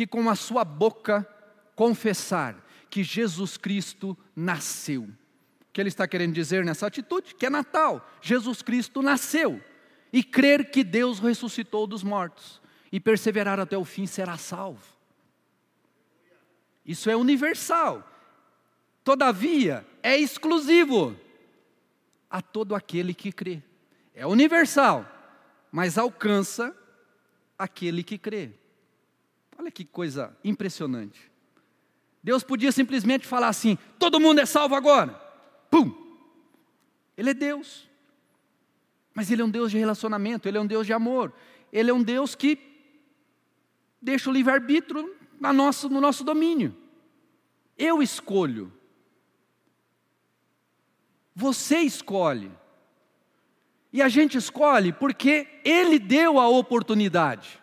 que 0.00 0.06
com 0.06 0.30
a 0.30 0.34
sua 0.34 0.64
boca 0.64 1.28
confessar 1.76 2.56
que 2.88 3.04
Jesus 3.04 3.58
Cristo 3.58 4.16
nasceu. 4.34 5.02
O 5.02 5.72
que 5.74 5.78
ele 5.78 5.90
está 5.90 6.08
querendo 6.08 6.32
dizer 6.32 6.64
nessa 6.64 6.86
atitude? 6.86 7.34
Que 7.34 7.44
é 7.44 7.50
Natal. 7.50 8.10
Jesus 8.22 8.62
Cristo 8.62 9.02
nasceu. 9.02 9.62
E 10.10 10.24
crer 10.24 10.70
que 10.70 10.82
Deus 10.82 11.18
ressuscitou 11.18 11.86
dos 11.86 12.02
mortos. 12.02 12.62
E 12.90 12.98
perseverar 12.98 13.60
até 13.60 13.76
o 13.76 13.84
fim 13.84 14.06
será 14.06 14.38
salvo. 14.38 14.82
Isso 16.82 17.10
é 17.10 17.14
universal. 17.14 18.02
Todavia, 19.04 19.86
é 20.02 20.16
exclusivo 20.16 21.14
a 22.30 22.40
todo 22.40 22.74
aquele 22.74 23.12
que 23.12 23.30
crê. 23.30 23.62
É 24.14 24.26
universal, 24.26 25.06
mas 25.70 25.98
alcança 25.98 26.74
aquele 27.58 28.02
que 28.02 28.16
crê. 28.16 28.54
Olha 29.60 29.70
que 29.70 29.84
coisa 29.84 30.34
impressionante. 30.42 31.30
Deus 32.22 32.42
podia 32.42 32.72
simplesmente 32.72 33.26
falar 33.26 33.48
assim: 33.48 33.76
todo 33.98 34.18
mundo 34.18 34.40
é 34.40 34.46
salvo 34.46 34.74
agora. 34.74 35.12
Pum! 35.70 35.92
Ele 37.14 37.28
é 37.28 37.34
Deus. 37.34 37.86
Mas 39.12 39.30
Ele 39.30 39.42
é 39.42 39.44
um 39.44 39.50
Deus 39.50 39.70
de 39.70 39.76
relacionamento, 39.76 40.48
Ele 40.48 40.56
é 40.56 40.60
um 40.62 40.66
Deus 40.66 40.86
de 40.86 40.94
amor, 40.94 41.34
Ele 41.70 41.90
é 41.90 41.92
um 41.92 42.02
Deus 42.02 42.34
que 42.34 42.58
deixa 44.00 44.30
o 44.30 44.32
livre-arbítrio 44.32 45.14
nosso, 45.38 45.90
no 45.90 46.00
nosso 46.00 46.24
domínio. 46.24 46.74
Eu 47.76 48.02
escolho. 48.02 48.72
Você 51.34 51.80
escolhe. 51.80 52.50
E 53.92 54.00
a 54.00 54.08
gente 54.08 54.38
escolhe 54.38 54.90
porque 54.90 55.60
Ele 55.62 55.98
deu 55.98 56.40
a 56.40 56.48
oportunidade. 56.48 57.60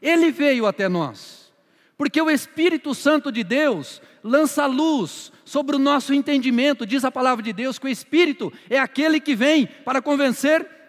Ele 0.00 0.30
veio 0.30 0.66
até 0.66 0.88
nós. 0.88 1.52
Porque 1.96 2.20
o 2.20 2.30
Espírito 2.30 2.94
Santo 2.94 3.30
de 3.30 3.44
Deus 3.44 4.00
lança 4.24 4.64
luz 4.66 5.30
sobre 5.44 5.76
o 5.76 5.78
nosso 5.78 6.14
entendimento, 6.14 6.86
diz 6.86 7.04
a 7.04 7.10
palavra 7.10 7.42
de 7.42 7.52
Deus 7.52 7.78
que 7.78 7.86
o 7.86 7.90
Espírito 7.90 8.52
é 8.70 8.78
aquele 8.78 9.20
que 9.20 9.34
vem 9.34 9.66
para 9.84 10.00
convencer 10.00 10.79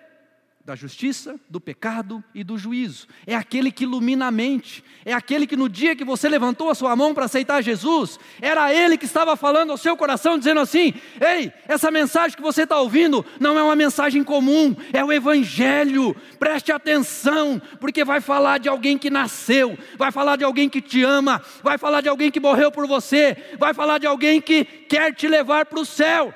da 0.72 0.76
justiça, 0.76 1.36
do 1.50 1.60
pecado 1.60 2.24
e 2.34 2.46
do 2.46 2.58
juízo. 2.58 3.06
É 3.28 3.36
aquele 3.36 3.74
que 3.74 3.84
ilumina 3.84 4.28
a 4.28 4.32
mente. 4.32 4.82
É 5.04 5.12
aquele 5.12 5.46
que 5.46 5.58
no 5.58 5.68
dia 5.68 5.98
que 5.98 6.06
você 6.06 6.30
levantou 6.30 6.70
a 6.70 6.76
sua 6.76 6.96
mão 6.96 7.14
para 7.14 7.26
aceitar 7.26 7.62
Jesus, 7.62 8.18
era 8.40 8.74
ele 8.74 8.98
que 8.98 9.04
estava 9.04 9.36
falando 9.36 9.72
ao 9.72 9.78
seu 9.78 9.98
coração, 9.98 10.38
dizendo 10.38 10.62
assim: 10.62 10.94
Ei, 11.20 11.52
essa 11.68 11.92
mensagem 11.92 12.38
que 12.38 12.42
você 12.42 12.64
está 12.64 12.80
ouvindo 12.80 13.26
não 13.38 13.60
é 13.60 13.64
uma 13.64 13.76
mensagem 13.76 14.24
comum, 14.24 14.74
é 14.94 15.04
o 15.04 15.12
Evangelho. 15.12 16.16
Preste 16.40 16.72
atenção, 16.72 17.62
porque 17.82 18.06
vai 18.06 18.22
falar 18.22 18.58
de 18.58 18.70
alguém 18.70 18.98
que 18.98 19.10
nasceu, 19.10 19.78
vai 19.98 20.10
falar 20.10 20.38
de 20.38 20.46
alguém 20.46 20.70
que 20.70 20.80
te 20.80 21.04
ama, 21.04 21.42
vai 21.62 21.78
falar 21.78 22.00
de 22.00 22.08
alguém 22.08 22.32
que 22.32 22.40
morreu 22.40 22.72
por 22.72 22.88
você, 22.88 23.36
vai 23.60 23.74
falar 23.74 23.98
de 23.98 24.08
alguém 24.08 24.40
que 24.40 24.64
quer 24.64 25.14
te 25.14 25.28
levar 25.28 25.66
para 25.66 25.82
o 25.82 25.86
céu 25.86 26.34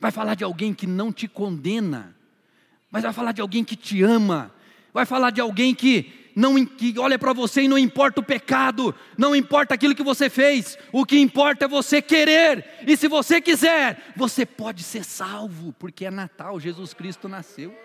vai 0.00 0.10
falar 0.10 0.34
de 0.34 0.42
alguém 0.42 0.72
que 0.72 0.86
não 0.86 1.12
te 1.12 1.28
condena, 1.28 2.16
mas 2.90 3.02
vai 3.02 3.12
falar 3.12 3.32
de 3.32 3.40
alguém 3.40 3.62
que 3.62 3.76
te 3.76 4.02
ama, 4.02 4.52
vai 4.92 5.04
falar 5.04 5.30
de 5.30 5.40
alguém 5.40 5.74
que 5.74 6.30
não 6.34 6.64
que 6.64 6.98
olha 6.98 7.18
para 7.18 7.32
você 7.32 7.62
e 7.62 7.68
não 7.68 7.76
importa 7.76 8.20
o 8.20 8.24
pecado, 8.24 8.94
não 9.18 9.36
importa 9.36 9.74
aquilo 9.74 9.94
que 9.94 10.02
você 10.02 10.30
fez, 10.30 10.78
o 10.90 11.04
que 11.04 11.18
importa 11.18 11.66
é 11.66 11.68
você 11.68 12.00
querer, 12.00 12.64
e 12.86 12.96
se 12.96 13.08
você 13.08 13.40
quiser, 13.40 14.12
você 14.16 14.46
pode 14.46 14.82
ser 14.82 15.04
salvo, 15.04 15.74
porque 15.78 16.06
é 16.06 16.10
Natal, 16.10 16.58
Jesus 16.58 16.94
Cristo 16.94 17.28
nasceu. 17.28 17.76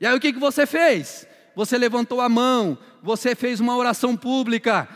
E 0.00 0.06
aí 0.06 0.14
o 0.14 0.20
que, 0.20 0.32
que 0.32 0.38
você 0.38 0.66
fez? 0.66 1.26
Você 1.56 1.78
levantou 1.78 2.20
a 2.20 2.28
mão, 2.28 2.78
você 3.02 3.34
fez 3.34 3.58
uma 3.58 3.76
oração 3.76 4.16
pública, 4.16 4.88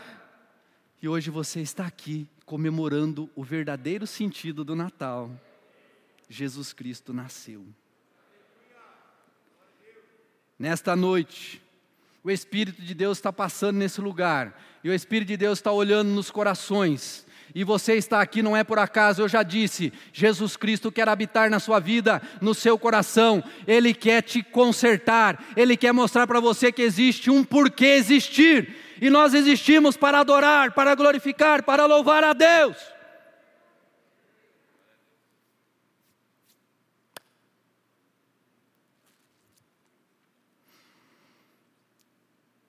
e 1.01 1.09
hoje 1.09 1.29
você 1.29 1.61
está 1.61 1.85
aqui 1.85 2.27
comemorando 2.45 3.29
o 3.35 3.43
verdadeiro 3.43 4.05
sentido 4.05 4.63
do 4.63 4.75
Natal. 4.75 5.31
Jesus 6.29 6.73
Cristo 6.73 7.13
nasceu. 7.13 7.65
Nesta 10.57 10.95
noite, 10.95 11.61
o 12.23 12.31
Espírito 12.31 12.81
de 12.81 12.93
Deus 12.93 13.17
está 13.17 13.33
passando 13.33 13.77
nesse 13.77 13.99
lugar, 13.99 14.59
e 14.83 14.89
o 14.89 14.93
Espírito 14.93 15.27
de 15.29 15.37
Deus 15.37 15.59
está 15.59 15.71
olhando 15.71 16.09
nos 16.09 16.31
corações, 16.31 17.25
e 17.53 17.63
você 17.63 17.95
está 17.95 18.21
aqui 18.21 18.41
não 18.41 18.55
é 18.55 18.63
por 18.63 18.79
acaso, 18.79 19.21
eu 19.21 19.27
já 19.27 19.43
disse, 19.43 19.91
Jesus 20.11 20.55
Cristo 20.55 20.91
quer 20.91 21.07
habitar 21.07 21.49
na 21.49 21.59
sua 21.59 21.79
vida, 21.79 22.21
no 22.41 22.53
seu 22.53 22.79
coração, 22.79 23.43
Ele 23.67 23.93
quer 23.93 24.21
te 24.23 24.41
consertar, 24.41 25.43
Ele 25.55 25.75
quer 25.75 25.91
mostrar 25.91 26.25
para 26.25 26.39
você 26.39 26.71
que 26.71 26.81
existe 26.81 27.29
um 27.29 27.43
porquê 27.43 27.85
existir, 27.85 28.75
e 29.03 29.09
nós 29.09 29.33
existimos 29.33 29.97
para 29.97 30.21
adorar, 30.21 30.71
para 30.71 30.95
glorificar, 30.95 31.61
para 31.61 31.85
louvar 31.85 32.23
a 32.23 32.31
Deus. 32.31 32.77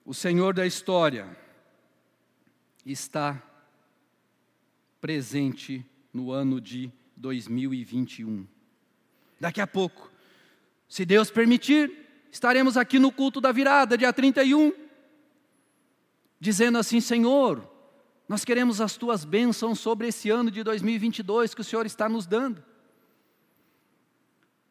O 0.03 0.13
Senhor 0.13 0.53
da 0.53 0.67
história 0.67 1.25
está 2.85 3.41
presente 4.99 5.85
no 6.13 6.33
ano 6.33 6.59
de 6.59 6.91
2021. 7.15 8.45
Daqui 9.39 9.61
a 9.61 9.67
pouco, 9.67 10.11
se 10.89 11.05
Deus 11.05 11.31
permitir, 11.31 12.27
estaremos 12.29 12.75
aqui 12.75 12.99
no 12.99 13.09
culto 13.09 13.39
da 13.39 13.53
virada, 13.53 13.97
dia 13.97 14.11
31, 14.11 14.83
dizendo 16.39 16.77
assim: 16.77 16.99
Senhor, 16.99 17.69
nós 18.27 18.43
queremos 18.43 18.81
as 18.81 18.97
tuas 18.97 19.23
bênçãos 19.23 19.79
sobre 19.79 20.07
esse 20.07 20.29
ano 20.29 20.49
de 20.49 20.63
2022 20.63 21.53
que 21.53 21.61
o 21.61 21.63
Senhor 21.63 21.85
está 21.85 22.09
nos 22.09 22.25
dando. 22.25 22.63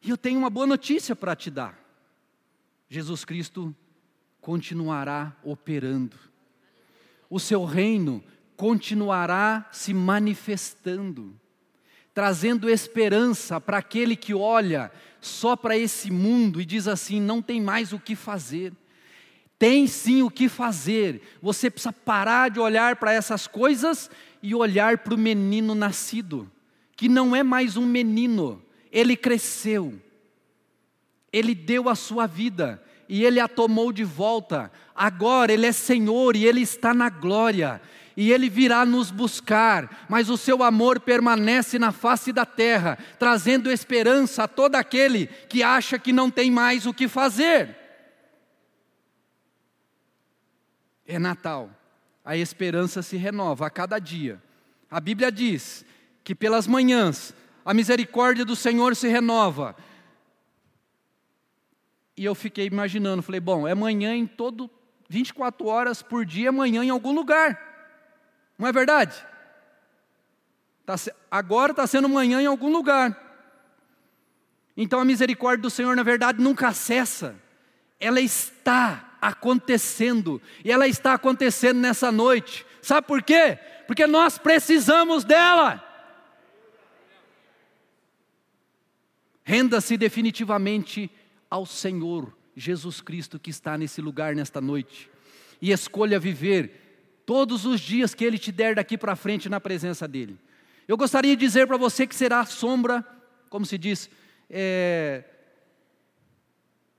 E 0.01 0.09
eu 0.09 0.17
tenho 0.17 0.37
uma 0.37 0.49
boa 0.49 0.67
notícia 0.67 1.15
para 1.15 1.35
te 1.35 1.49
dar. 1.49 1.79
Jesus 2.87 3.25
Cristo 3.25 3.75
continuará 4.39 5.35
operando. 5.43 6.17
O 7.29 7.39
seu 7.39 7.65
reino 7.65 8.23
continuará 8.55 9.67
se 9.71 9.93
manifestando, 9.93 11.35
trazendo 12.13 12.69
esperança 12.69 13.59
para 13.59 13.79
aquele 13.79 14.15
que 14.15 14.33
olha 14.33 14.91
só 15.19 15.55
para 15.55 15.77
esse 15.77 16.11
mundo 16.11 16.61
e 16.61 16.65
diz 16.65 16.87
assim: 16.87 17.19
não 17.19 17.41
tem 17.41 17.59
mais 17.59 17.91
o 17.91 17.99
que 17.99 18.15
fazer. 18.15 18.71
Tem 19.57 19.87
sim 19.87 20.21
o 20.21 20.29
que 20.29 20.49
fazer. 20.49 21.21
Você 21.41 21.69
precisa 21.69 21.93
parar 21.93 22.49
de 22.49 22.59
olhar 22.59 22.97
para 22.97 23.13
essas 23.13 23.47
coisas 23.47 24.09
e 24.43 24.53
olhar 24.53 24.99
para 24.99 25.13
o 25.13 25.17
menino 25.17 25.73
nascido, 25.73 26.51
que 26.95 27.09
não 27.09 27.35
é 27.35 27.41
mais 27.41 27.77
um 27.77 27.85
menino, 27.85 28.61
ele 28.91 29.15
cresceu, 29.15 29.99
ele 31.33 31.55
deu 31.55 31.89
a 31.89 31.95
sua 31.95 32.27
vida 32.27 32.81
e 33.09 33.23
ele 33.23 33.39
a 33.39 33.47
tomou 33.47 33.91
de 33.91 34.03
volta. 34.03 34.71
Agora 34.93 35.51
ele 35.51 35.65
é 35.65 35.71
Senhor 35.71 36.35
e 36.35 36.45
ele 36.45 36.61
está 36.61 36.93
na 36.93 37.09
glória. 37.09 37.81
E 38.17 38.31
ele 38.31 38.49
virá 38.49 38.85
nos 38.85 39.11
buscar, 39.11 40.05
mas 40.07 40.29
o 40.29 40.37
seu 40.37 40.63
amor 40.63 41.01
permanece 41.01 41.77
na 41.77 41.91
face 41.91 42.31
da 42.31 42.45
terra, 42.45 42.97
trazendo 43.19 43.69
esperança 43.69 44.43
a 44.43 44.47
todo 44.47 44.75
aquele 44.75 45.27
que 45.49 45.61
acha 45.61 45.99
que 45.99 46.13
não 46.13 46.31
tem 46.31 46.49
mais 46.49 46.85
o 46.85 46.93
que 46.93 47.09
fazer. 47.09 47.84
É 51.05 51.19
Natal. 51.19 51.69
A 52.23 52.35
esperança 52.35 53.01
se 53.01 53.17
renova 53.17 53.67
a 53.67 53.69
cada 53.69 53.99
dia. 53.99 54.41
A 54.89 54.99
Bíblia 54.99 55.31
diz 55.31 55.85
que 56.23 56.33
pelas 56.33 56.67
manhãs 56.67 57.33
a 57.63 57.73
misericórdia 57.73 58.45
do 58.45 58.55
Senhor 58.55 58.95
se 58.95 59.07
renova. 59.07 59.75
E 62.15 62.23
eu 62.23 62.33
fiquei 62.33 62.65
imaginando, 62.67 63.21
falei, 63.21 63.41
bom, 63.41 63.67
é 63.67 63.75
manhã 63.75 64.15
em 64.15 64.25
todo 64.25 64.69
24 65.09 65.67
horas 65.67 66.01
por 66.01 66.25
dia, 66.25 66.49
amanhã 66.49 66.83
em 66.83 66.89
algum 66.89 67.13
lugar. 67.13 67.59
Não 68.57 68.67
é 68.67 68.71
verdade? 68.71 69.15
Tá, 70.85 70.95
agora 71.29 71.71
está 71.71 71.85
sendo 71.85 72.07
manhã 72.07 72.41
em 72.41 72.45
algum 72.45 72.71
lugar. 72.71 73.21
Então 74.77 74.99
a 74.99 75.05
misericórdia 75.05 75.61
do 75.61 75.69
Senhor, 75.69 75.95
na 75.95 76.03
verdade, 76.03 76.41
nunca 76.41 76.71
cessa. 76.73 77.35
Ela 77.99 78.21
está 78.21 79.14
acontecendo, 79.27 80.41
e 80.63 80.71
ela 80.71 80.87
está 80.87 81.13
acontecendo 81.13 81.79
nessa 81.79 82.11
noite. 82.11 82.65
Sabe 82.81 83.07
por 83.07 83.23
quê? 83.23 83.57
Porque 83.87 84.05
nós 84.05 84.37
precisamos 84.37 85.23
dela. 85.23 85.83
Renda-se 89.43 89.95
definitivamente 89.97 91.09
ao 91.49 91.65
Senhor 91.65 92.35
Jesus 92.55 93.01
Cristo 93.01 93.39
que 93.39 93.49
está 93.49 93.77
nesse 93.77 94.01
lugar 94.01 94.35
nesta 94.35 94.61
noite, 94.61 95.09
e 95.61 95.71
escolha 95.71 96.19
viver 96.19 97.21
todos 97.25 97.65
os 97.65 97.79
dias 97.81 98.13
que 98.13 98.23
Ele 98.23 98.37
te 98.37 98.51
der 98.51 98.75
daqui 98.75 98.97
para 98.97 99.15
frente 99.15 99.49
na 99.49 99.59
presença 99.59 100.07
dEle. 100.07 100.39
Eu 100.87 100.97
gostaria 100.97 101.35
de 101.35 101.39
dizer 101.39 101.65
para 101.65 101.77
você 101.77 102.05
que 102.05 102.15
será 102.15 102.45
sombra, 102.45 103.05
como 103.49 103.65
se 103.65 103.77
diz, 103.77 104.09
é, 104.49 105.23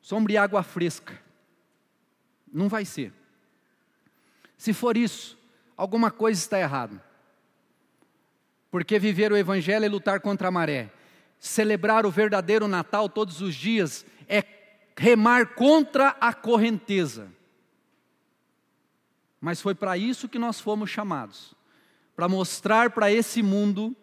sombra 0.01 0.33
e 0.33 0.37
água 0.37 0.63
fresca. 0.63 1.26
Não 2.57 2.71
vai 2.71 2.87
ser. 2.87 3.13
Se 4.57 4.73
for 4.73 4.97
isso, 4.97 5.39
alguma 5.77 6.11
coisa 6.11 6.41
está 6.41 6.59
errada. 6.59 7.05
Porque 8.71 8.99
viver 8.99 9.31
o 9.31 9.37
Evangelho 9.37 9.85
é 9.85 9.89
lutar 9.89 10.21
contra 10.21 10.49
a 10.49 10.51
maré. 10.51 10.91
Celebrar 11.39 12.07
o 12.07 12.11
verdadeiro 12.11 12.67
Natal 12.67 13.11
todos 13.11 13.43
os 13.43 13.55
dias 13.55 14.07
é 14.27 14.43
remar 14.97 15.55
contra 15.55 16.17
a 16.19 16.33
correnteza. 16.33 17.31
Mas 19.39 19.61
foi 19.61 19.75
para 19.75 19.99
isso 19.99 20.27
que 20.27 20.39
nós 20.39 20.59
fomos 20.59 20.89
chamados 20.89 21.55
para 22.15 22.27
mostrar 22.27 22.89
para 22.89 23.13
esse 23.13 23.43
mundo 23.43 23.95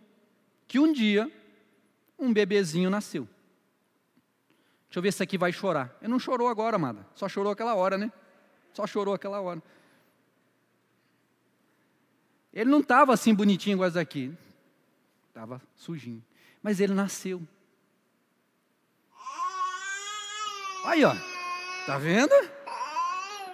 que 0.68 0.78
um 0.78 0.94
dia 0.94 1.28
um 2.20 2.32
bebezinho 2.32 2.92
nasceu. 2.92 3.28
Deixa 4.90 5.00
eu 5.00 5.02
ver 5.02 5.12
se 5.12 5.24
aqui 5.24 5.40
vai 5.40 5.52
chorar. 5.52 5.98
Ele 6.00 6.12
não 6.12 6.20
chorou 6.20 6.48
agora, 6.48 6.76
amada. 6.76 7.04
Só 7.16 7.28
chorou 7.28 7.52
aquela 7.52 7.74
hora, 7.74 7.98
né? 7.98 8.12
Só 8.74 8.88
chorou 8.88 9.14
aquela 9.14 9.40
hora. 9.40 9.62
Ele 12.54 12.70
não 12.70 12.80
estava 12.80 13.14
assim 13.14 13.34
bonitinho 13.34 13.76
igual 13.76 13.90
esse 13.90 14.00
aqui. 14.00 14.36
Estava 15.30 15.62
sujinho. 15.76 16.24
Mas 16.62 16.80
ele 16.80 16.94
nasceu. 16.94 17.42
Aí, 20.86 21.04
ó. 21.04 21.16
Tá 21.86 21.98
vendo? 21.98 22.34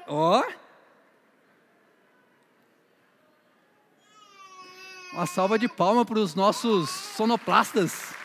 Ó. 0.08 0.44
Uma 5.14 5.26
salva 5.26 5.58
de 5.58 5.68
palma 5.68 6.06
para 6.06 6.20
os 6.20 6.36
nossos 6.36 6.90
sonoplastas. 6.90 8.19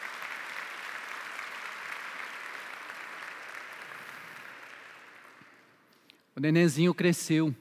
O 6.37 6.41
nenenzinho 6.41 6.93
cresceu. 6.93 7.55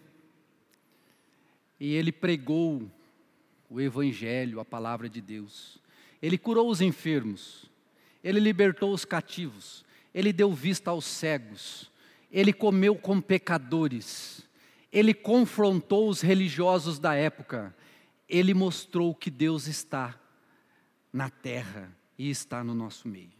E 1.79 1.93
ele 1.93 2.11
pregou 2.11 2.89
o 3.69 3.81
Evangelho, 3.81 4.59
a 4.59 4.65
palavra 4.65 5.09
de 5.09 5.21
Deus. 5.21 5.79
Ele 6.21 6.37
curou 6.37 6.69
os 6.69 6.79
enfermos, 6.79 7.69
ele 8.23 8.39
libertou 8.39 8.93
os 8.93 9.03
cativos, 9.03 9.83
ele 10.13 10.31
deu 10.31 10.53
vista 10.53 10.91
aos 10.91 11.05
cegos, 11.05 11.91
ele 12.31 12.53
comeu 12.53 12.95
com 12.95 13.19
pecadores, 13.19 14.47
ele 14.91 15.13
confrontou 15.13 16.07
os 16.07 16.21
religiosos 16.21 16.99
da 16.99 17.13
época, 17.13 17.75
ele 18.29 18.53
mostrou 18.53 19.13
que 19.13 19.29
Deus 19.29 19.67
está 19.67 20.17
na 21.11 21.29
terra 21.29 21.91
e 22.17 22.29
está 22.29 22.63
no 22.63 22.73
nosso 22.73 23.07
meio. 23.07 23.33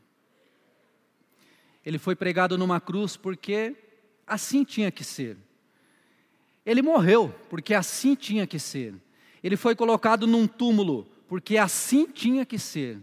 Ele 1.86 1.98
foi 1.98 2.16
pregado 2.16 2.58
numa 2.58 2.82
cruz 2.82 3.16
porque 3.16 3.76
assim 4.26 4.64
tinha 4.64 4.92
que 4.92 5.04
ser. 5.04 5.38
Ele 6.66 6.82
morreu, 6.82 7.34
porque 7.50 7.74
assim 7.74 8.16
tinha 8.16 8.48
que 8.48 8.58
ser. 8.58 8.96
Ele 9.44 9.58
foi 9.58 9.76
colocado 9.76 10.26
num 10.26 10.48
túmulo, 10.48 11.08
porque 11.28 11.58
assim 11.58 12.08
tinha 12.08 12.46
que 12.46 12.58
ser. 12.58 13.00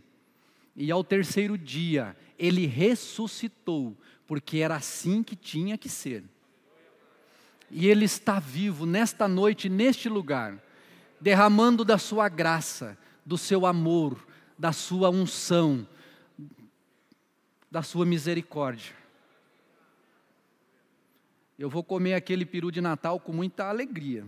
E 0.74 0.90
ao 0.90 1.04
terceiro 1.04 1.58
dia, 1.58 2.16
ele 2.38 2.66
ressuscitou, 2.66 3.96
porque 4.26 4.58
era 4.58 4.76
assim 4.76 5.22
que 5.22 5.36
tinha 5.36 5.76
que 5.76 5.88
ser. 5.88 6.24
E 7.70 7.86
ele 7.86 8.06
está 8.06 8.40
vivo 8.40 8.86
nesta 8.86 9.28
noite, 9.28 9.68
neste 9.68 10.08
lugar, 10.08 10.58
derramando 11.20 11.84
da 11.84 11.98
sua 11.98 12.28
graça, 12.28 12.98
do 13.24 13.36
seu 13.36 13.66
amor, 13.66 14.26
da 14.58 14.72
sua 14.72 15.10
unção, 15.10 15.86
da 17.70 17.82
sua 17.82 18.06
misericórdia 18.06 18.99
eu 21.60 21.68
vou 21.68 21.84
comer 21.84 22.14
aquele 22.14 22.46
peru 22.46 22.72
de 22.72 22.80
Natal 22.80 23.20
com 23.20 23.34
muita 23.34 23.68
alegria. 23.68 24.24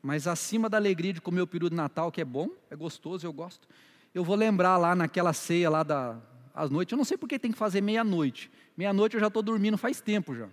Mas 0.00 0.28
acima 0.28 0.68
da 0.68 0.76
alegria 0.76 1.12
de 1.12 1.20
comer 1.20 1.40
o 1.40 1.46
peru 1.46 1.68
de 1.68 1.74
Natal, 1.74 2.12
que 2.12 2.20
é 2.20 2.24
bom, 2.24 2.48
é 2.70 2.76
gostoso, 2.76 3.26
eu 3.26 3.32
gosto, 3.32 3.66
eu 4.14 4.22
vou 4.22 4.36
lembrar 4.36 4.76
lá 4.76 4.94
naquela 4.94 5.32
ceia 5.32 5.68
lá 5.68 5.82
da 5.82 6.16
às 6.54 6.70
noites. 6.70 6.92
Eu 6.92 6.96
não 6.96 7.04
sei 7.04 7.18
por 7.18 7.28
que 7.28 7.40
tem 7.40 7.50
que 7.50 7.58
fazer 7.58 7.80
meia-noite. 7.80 8.48
Meia-noite 8.76 9.16
eu 9.16 9.20
já 9.20 9.26
estou 9.26 9.42
dormindo 9.42 9.76
faz 9.76 10.00
tempo 10.00 10.32
já. 10.32 10.48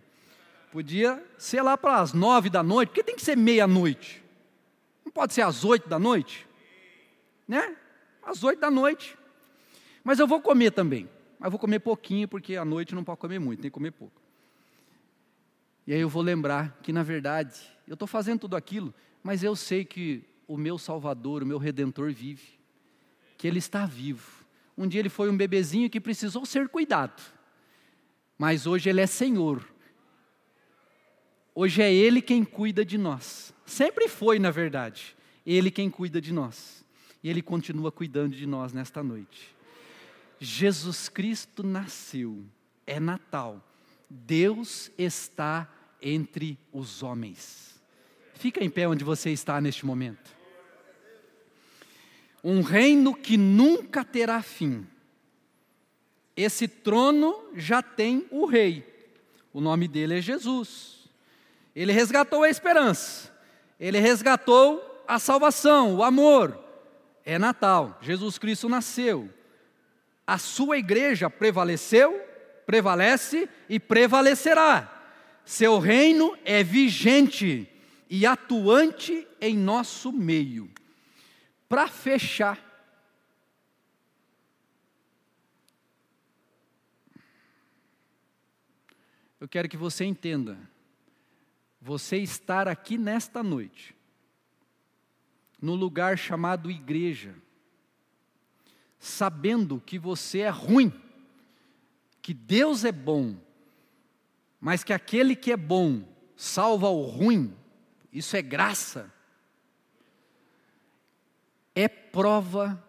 Podia 0.72 1.24
ser 1.38 1.62
lá 1.62 1.78
para 1.78 1.98
as 1.98 2.14
nove 2.14 2.50
da 2.50 2.64
noite, 2.64 2.90
por 2.90 2.96
que 2.96 3.04
tem 3.04 3.16
que 3.16 3.22
ser 3.22 3.38
meia-noite? 3.38 4.24
Não 5.06 5.12
pode 5.12 5.36
ser 5.36 5.44
às 5.44 5.64
oito 5.64 5.88
da 5.88 6.00
noite? 6.00 6.48
Né? 7.48 7.76
Às 8.24 8.44
oito 8.44 8.60
da 8.60 8.72
noite. 8.72 9.16
Mas 10.04 10.18
eu 10.18 10.26
vou 10.26 10.42
comer 10.42 10.72
também. 10.72 11.08
Mas 11.40 11.52
vou 11.52 11.60
comer 11.60 11.78
pouquinho, 11.78 12.28
porque 12.28 12.56
à 12.56 12.66
noite 12.66 12.96
não 12.96 13.04
pode 13.04 13.20
comer 13.20 13.38
muito, 13.38 13.62
tem 13.62 13.70
que 13.70 13.76
comer 13.76 13.92
pouco. 13.92 14.27
E 15.88 15.94
aí 15.94 16.02
eu 16.02 16.10
vou 16.10 16.22
lembrar 16.22 16.78
que, 16.84 16.92
na 16.92 17.02
verdade, 17.02 17.58
eu 17.88 17.94
estou 17.94 18.08
fazendo 18.08 18.42
tudo 18.42 18.58
aquilo, 18.58 18.94
mas 19.24 19.42
eu 19.42 19.56
sei 19.56 19.86
que 19.86 20.22
o 20.46 20.58
meu 20.58 20.78
Salvador, 20.78 21.42
o 21.42 21.46
meu 21.46 21.58
Redentor 21.58 22.12
vive, 22.12 22.60
que 23.38 23.48
Ele 23.48 23.60
está 23.60 23.86
vivo. 23.86 24.46
Um 24.78 24.86
dia 24.86 25.00
Ele 25.00 25.10
foi 25.10 25.30
um 25.30 25.38
bebezinho 25.38 25.90
que 25.90 26.02
precisou 26.02 26.46
ser 26.46 26.68
cuidado, 26.68 27.22
mas 28.38 28.68
hoje 28.68 28.90
Ele 28.90 29.00
é 29.00 29.08
Senhor. 29.08 29.66
Hoje 31.56 31.82
é 31.82 31.92
Ele 31.92 32.22
quem 32.22 32.44
cuida 32.44 32.84
de 32.84 32.98
nós. 32.98 33.54
Sempre 33.66 34.10
foi, 34.10 34.40
na 34.40 34.52
verdade, 34.52 35.16
Ele 35.46 35.72
quem 35.72 35.90
cuida 35.90 36.20
de 36.20 36.34
nós. 36.34 36.86
E 37.24 37.30
Ele 37.30 37.42
continua 37.42 37.92
cuidando 37.94 38.36
de 38.36 38.46
nós 38.46 38.74
nesta 38.74 39.02
noite. 39.02 39.56
Jesus 40.38 41.08
Cristo 41.08 41.64
nasceu, 41.64 42.46
é 42.86 43.00
Natal. 43.00 43.64
Deus 44.10 44.92
está 44.98 45.68
entre 46.02 46.58
os 46.72 47.04
homens. 47.04 47.80
Fica 48.36 48.64
em 48.64 48.70
pé 48.70 48.88
onde 48.88 49.04
você 49.04 49.32
está 49.32 49.60
neste 49.60 49.86
momento. 49.86 50.36
Um 52.44 52.62
reino 52.62 53.16
que 53.16 53.36
nunca 53.36 54.06
terá 54.06 54.42
fim. 54.42 54.86
Esse 56.36 56.68
trono 56.68 57.50
já 57.56 57.82
tem 57.82 58.28
o 58.30 58.46
rei. 58.46 58.86
O 59.52 59.60
nome 59.60 59.88
dele 59.88 60.20
é 60.20 60.22
Jesus. 60.22 61.10
Ele 61.76 61.92
resgatou 61.92 62.44
a 62.44 62.50
esperança. 62.50 63.36
Ele 63.80 64.00
resgatou 64.00 65.04
a 65.08 65.18
salvação, 65.18 65.96
o 65.96 66.04
amor. 66.04 66.58
É 67.26 67.40
Natal. 67.40 67.98
Jesus 68.02 68.38
Cristo 68.38 68.70
nasceu. 68.70 69.30
A 70.26 70.38
sua 70.38 70.78
igreja 70.78 71.30
prevaleceu, 71.30 72.22
prevalece 72.66 73.50
e 73.68 73.80
prevalecerá. 73.80 74.97
Seu 75.48 75.80
reino 75.80 76.38
é 76.44 76.62
vigente 76.62 77.72
e 78.10 78.26
atuante 78.26 79.26
em 79.40 79.58
nosso 79.58 80.12
meio. 80.12 80.70
Para 81.70 81.88
fechar, 81.88 82.62
eu 89.40 89.48
quero 89.48 89.70
que 89.70 89.78
você 89.78 90.04
entenda, 90.04 90.60
você 91.80 92.18
estar 92.18 92.68
aqui 92.68 92.98
nesta 92.98 93.42
noite, 93.42 93.96
no 95.62 95.76
lugar 95.76 96.18
chamado 96.18 96.70
igreja, 96.70 97.34
sabendo 99.00 99.80
que 99.80 99.98
você 99.98 100.40
é 100.40 100.50
ruim, 100.50 100.92
que 102.22 102.34
Deus 102.34 102.84
é 102.84 102.92
bom, 102.92 103.47
mas 104.60 104.84
que 104.84 104.94
aquele 104.94 105.36
que 105.36 105.52
é 105.52 105.58
bom 105.58 106.04
salva 106.36 106.90
o 106.90 107.02
ruim, 107.04 107.56
isso 108.12 108.36
é 108.36 108.42
graça, 108.42 109.14
é 111.76 111.88
prova 111.88 112.84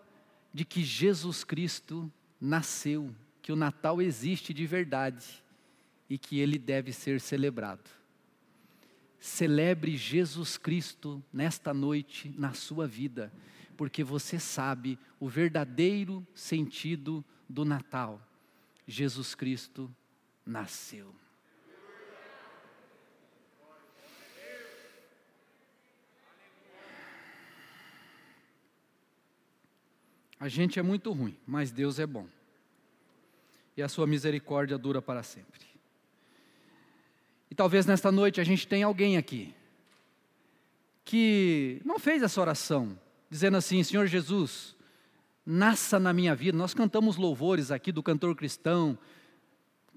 de 0.53 0.65
que 0.65 0.83
Jesus 0.83 1.45
Cristo 1.45 2.11
nasceu, 2.41 3.15
que 3.43 3.53
o 3.53 3.57
Natal 3.57 4.01
existe 4.01 4.55
de 4.55 4.67
verdade 4.67 5.45
e 6.09 6.17
que 6.17 6.39
ele 6.39 6.59
deve 6.59 6.93
ser 6.93 7.21
celebrado. 7.21 7.91
Celebre 9.21 9.97
Jesus 9.97 10.57
Cristo 10.57 11.23
nesta 11.33 11.75
noite 11.75 12.33
na 12.39 12.55
sua 12.55 12.87
vida, 12.87 13.33
porque 13.77 14.03
você 14.03 14.39
sabe 14.39 14.99
o 15.21 15.29
verdadeiro 15.29 16.27
sentido 16.35 17.25
do 17.49 17.65
Natal. 17.65 18.23
Jesus 18.87 19.35
Cristo 19.35 19.95
nasceu. 20.47 21.15
A 30.41 30.49
gente 30.49 30.79
é 30.79 30.83
muito 30.83 31.11
ruim, 31.13 31.37
mas 31.47 31.71
Deus 31.71 31.99
é 31.99 32.07
bom. 32.07 32.27
E 33.77 33.83
a 33.83 33.89
sua 33.89 34.07
misericórdia 34.07 34.79
dura 34.79 35.03
para 35.03 35.23
sempre. 35.23 35.67
E 37.51 37.55
talvez 37.55 37.87
nesta 37.87 38.13
noite 38.13 38.41
a 38.41 38.45
gente 38.45 38.67
tenha 38.67 38.87
alguém 38.87 39.17
aqui 39.17 39.55
que 41.05 41.81
não 41.85 41.99
fez 41.99 42.23
essa 42.23 42.41
oração, 42.41 42.99
dizendo 43.31 43.57
assim: 43.57 43.83
Senhor 43.83 44.07
Jesus, 44.07 44.77
nasça 45.45 45.99
na 45.99 46.13
minha 46.13 46.35
vida. 46.35 46.57
Nós 46.57 46.75
cantamos 46.75 47.17
louvores 47.17 47.71
aqui 47.71 47.91
do 47.91 48.03
cantor 48.03 48.37
cristão, 48.37 48.99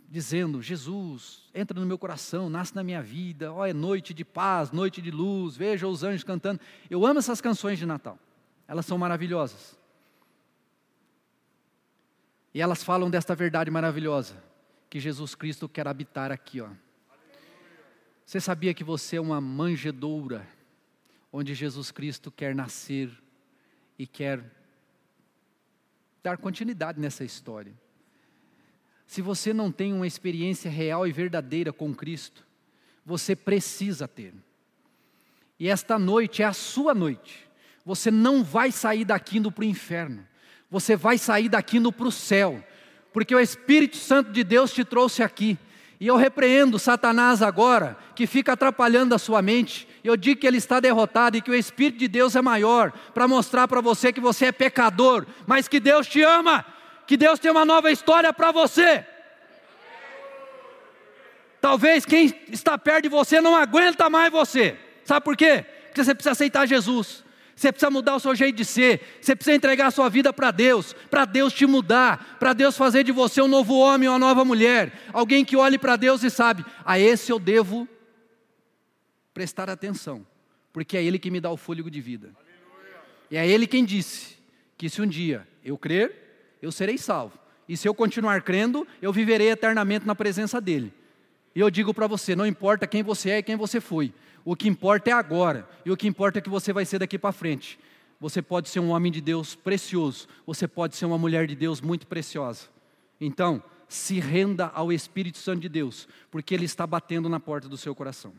dizendo: 0.10 0.62
Jesus, 0.62 1.50
entra 1.54 1.78
no 1.78 1.86
meu 1.86 1.98
coração, 1.98 2.50
nasce 2.50 2.74
na 2.74 2.84
minha 2.84 3.02
vida. 3.02 3.52
Ó, 3.52 3.60
oh, 3.60 3.66
é 3.66 3.74
noite 3.74 4.14
de 4.14 4.24
paz, 4.24 4.72
noite 4.72 5.02
de 5.02 5.12
luz. 5.12 5.58
Veja 5.58 5.86
os 5.88 6.04
anjos 6.04 6.24
cantando. 6.24 6.62
Eu 6.90 7.06
amo 7.06 7.20
essas 7.20 7.42
canções 7.42 7.78
de 7.78 7.86
Natal, 7.86 8.18
elas 8.66 8.86
são 8.86 8.98
maravilhosas. 8.98 9.81
E 12.54 12.62
elas 12.62 12.84
falam 12.84 13.10
desta 13.10 13.34
verdade 13.34 13.72
maravilhosa, 13.72 14.36
que 14.90 15.00
Jesus 15.00 15.36
Cristo 15.36 15.70
quer 15.70 15.88
habitar 15.88 16.32
aqui, 16.32 16.62
ó. 16.62 16.70
Você 18.26 18.40
sabia 18.40 18.74
que 18.74 18.84
você 18.84 19.18
é 19.18 19.22
uma 19.22 19.42
manjedoura, 19.42 20.48
onde 21.32 21.54
Jesus 21.54 21.92
Cristo 21.92 22.32
quer 22.32 22.56
nascer 22.56 23.12
e 23.98 24.08
quer 24.08 24.44
dar 26.24 26.38
continuidade 26.38 27.00
nessa 27.00 27.24
história? 27.24 27.74
Se 29.06 29.22
você 29.22 29.54
não 29.54 29.72
tem 29.72 29.92
uma 29.92 30.08
experiência 30.08 30.72
real 30.72 31.06
e 31.06 31.12
verdadeira 31.12 31.74
com 31.74 31.94
Cristo, 31.94 32.48
você 33.06 33.36
precisa 33.36 34.08
ter. 34.08 34.34
E 35.60 35.68
esta 35.68 36.00
noite 36.00 36.42
é 36.42 36.46
a 36.46 36.54
sua 36.54 36.94
noite. 36.94 37.50
Você 37.86 38.10
não 38.10 38.44
vai 38.44 38.72
sair 38.72 39.04
daqui 39.04 39.38
indo 39.38 39.52
para 39.52 39.64
o 39.64 39.68
inferno. 39.68 40.26
Você 40.72 40.96
vai 40.96 41.20
sair 41.20 41.50
daqui 41.50 41.78
indo 41.78 41.92
para 41.92 42.08
o 42.08 42.12
céu. 42.12 42.64
Porque 43.14 43.36
o 43.36 43.40
Espírito 43.40 43.98
Santo 43.98 44.32
de 44.32 44.44
Deus 44.44 44.72
te 44.72 44.84
trouxe 44.84 45.22
aqui 45.22 45.60
e 46.02 46.08
eu 46.08 46.16
repreendo 46.16 46.80
Satanás 46.80 47.44
agora, 47.44 47.96
que 48.16 48.26
fica 48.26 48.54
atrapalhando 48.54 49.14
a 49.14 49.20
sua 49.20 49.40
mente. 49.40 49.88
Eu 50.04 50.18
digo 50.18 50.42
que 50.42 50.48
ele 50.48 50.58
está 50.58 50.80
derrotado 50.80 51.38
e 51.38 51.42
que 51.42 51.52
o 51.52 51.54
Espírito 51.54 52.00
de 52.00 52.08
Deus 52.08 52.36
é 52.36 52.42
maior, 52.42 52.92
para 53.14 53.28
mostrar 53.28 53.68
para 53.68 53.82
você 53.82 54.12
que 54.12 54.20
você 54.20 54.48
é 54.48 54.52
pecador, 54.52 55.28
mas 55.46 55.68
que 55.68 55.80
Deus 55.80 56.08
te 56.08 56.24
ama, 56.24 56.66
que 57.06 57.16
Deus 57.16 57.38
tem 57.38 57.52
uma 57.52 57.64
nova 57.64 57.92
história 57.92 58.34
para 58.34 58.52
você. 58.52 59.06
Talvez 61.62 62.04
quem 62.04 62.34
está 62.52 62.80
perto 62.80 63.04
de 63.04 63.10
você 63.10 63.40
não 63.40 63.56
aguenta 63.56 64.10
mais 64.10 64.32
você. 64.32 64.76
Sabe 65.06 65.24
por 65.24 65.38
quê? 65.38 65.64
Porque 65.86 66.04
você 66.04 66.16
precisa 66.16 66.32
aceitar 66.32 66.66
Jesus. 66.66 67.24
Você 67.62 67.72
precisa 67.72 67.92
mudar 67.92 68.16
o 68.16 68.20
seu 68.20 68.34
jeito 68.34 68.56
de 68.56 68.66
ser, 68.66 69.20
você 69.22 69.36
precisa 69.36 69.56
entregar 69.56 69.86
a 69.86 69.92
sua 69.92 70.10
vida 70.10 70.34
para 70.34 70.50
Deus, 70.50 70.96
para 71.12 71.26
Deus 71.26 71.54
te 71.54 71.68
mudar, 71.68 72.38
para 72.40 72.54
Deus 72.54 72.76
fazer 72.76 73.04
de 73.04 73.12
você 73.12 73.40
um 73.40 73.48
novo 73.48 73.78
homem 73.78 74.10
uma 74.10 74.18
nova 74.18 74.44
mulher, 74.44 75.00
alguém 75.14 75.46
que 75.46 75.56
olhe 75.56 75.78
para 75.78 75.96
Deus 75.96 76.24
e 76.24 76.32
sabe, 76.32 76.66
a 76.84 76.98
esse 76.98 77.32
eu 77.32 77.38
devo 77.38 77.88
prestar 79.32 79.70
atenção, 79.70 80.26
porque 80.74 80.98
é 80.98 81.04
Ele 81.04 81.20
que 81.20 81.30
me 81.30 81.40
dá 81.40 81.52
o 81.52 81.58
fôlego 81.58 81.92
de 81.92 82.02
vida. 82.02 82.32
E 83.30 83.38
é 83.38 83.48
Ele 83.48 83.68
quem 83.68 83.86
disse 83.86 84.40
que 84.76 84.90
se 84.90 85.00
um 85.00 85.06
dia 85.06 85.48
eu 85.64 85.78
crer, 85.78 86.56
eu 86.64 86.72
serei 86.72 86.98
salvo, 86.98 87.38
e 87.70 87.78
se 87.78 87.88
eu 87.88 87.94
continuar 87.94 88.42
crendo, 88.42 88.88
eu 89.00 89.14
viverei 89.14 89.52
eternamente 89.52 90.08
na 90.08 90.16
presença 90.16 90.60
dEle. 90.60 90.92
E 91.56 91.60
eu 91.60 91.70
digo 91.70 91.94
para 91.94 92.08
você: 92.08 92.36
não 92.36 92.46
importa 92.46 92.88
quem 92.88 93.04
você 93.04 93.32
é 93.32 93.38
e 93.40 93.44
quem 93.44 93.56
você 93.56 93.80
foi, 93.80 94.14
o 94.44 94.56
que 94.56 94.68
importa 94.68 95.10
é 95.10 95.14
agora, 95.14 95.68
e 95.86 95.92
o 95.92 95.98
que 95.98 96.08
importa 96.08 96.40
é 96.40 96.42
que 96.42 96.50
você 96.50 96.72
vai 96.72 96.86
ser 96.86 97.00
daqui 97.00 97.18
para 97.18 97.32
frente. 97.32 97.80
Você 98.20 98.42
pode 98.42 98.70
ser 98.70 98.80
um 98.80 98.92
homem 98.92 99.12
de 99.12 99.20
Deus 99.20 99.56
precioso, 99.56 100.28
você 100.46 100.68
pode 100.68 100.96
ser 100.96 101.06
uma 101.06 101.18
mulher 101.18 101.48
de 101.48 101.56
Deus 101.56 101.82
muito 101.82 102.06
preciosa. 102.06 102.68
Então, 103.20 103.64
se 103.90 104.20
renda 104.20 104.68
ao 104.68 104.94
Espírito 104.94 105.38
Santo 105.38 105.62
de 105.62 105.70
Deus, 105.70 106.08
porque 106.30 106.54
Ele 106.54 106.66
está 106.66 106.86
batendo 106.86 107.28
na 107.28 107.40
porta 107.40 107.68
do 107.68 107.78
seu 107.78 107.96
coração. 107.96 108.34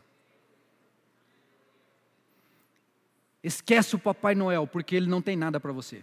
Esquece 3.43 3.95
o 3.95 3.99
Papai 3.99 4.33
Noel, 4.33 4.65
porque 4.65 4.95
ele 4.95 5.07
não 5.07 5.21
tem 5.21 5.35
nada 5.35 5.59
para 5.59 5.73
você. 5.73 6.01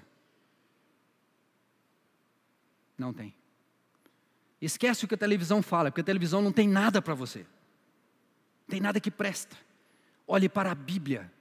Não 2.99 3.15
tem. 3.15 3.35
Esquece 4.61 5.05
o 5.05 5.09
que 5.09 5.15
a 5.15 5.19
televisão 5.19 5.63
fala, 5.63 5.91
porque 5.91 6.03
a 6.03 6.05
televisão 6.05 6.43
não 6.43 6.53
tem 6.53 6.69
nada 6.69 7.01
para 7.01 7.15
você. 7.15 7.41
Não 7.41 8.69
tem 8.69 8.81
nada 8.81 9.01
que 9.01 9.11
presta. 9.11 9.57
Olhe 10.27 10.49
para 10.49 10.71
a 10.71 10.75
Bíblia, 10.75 11.33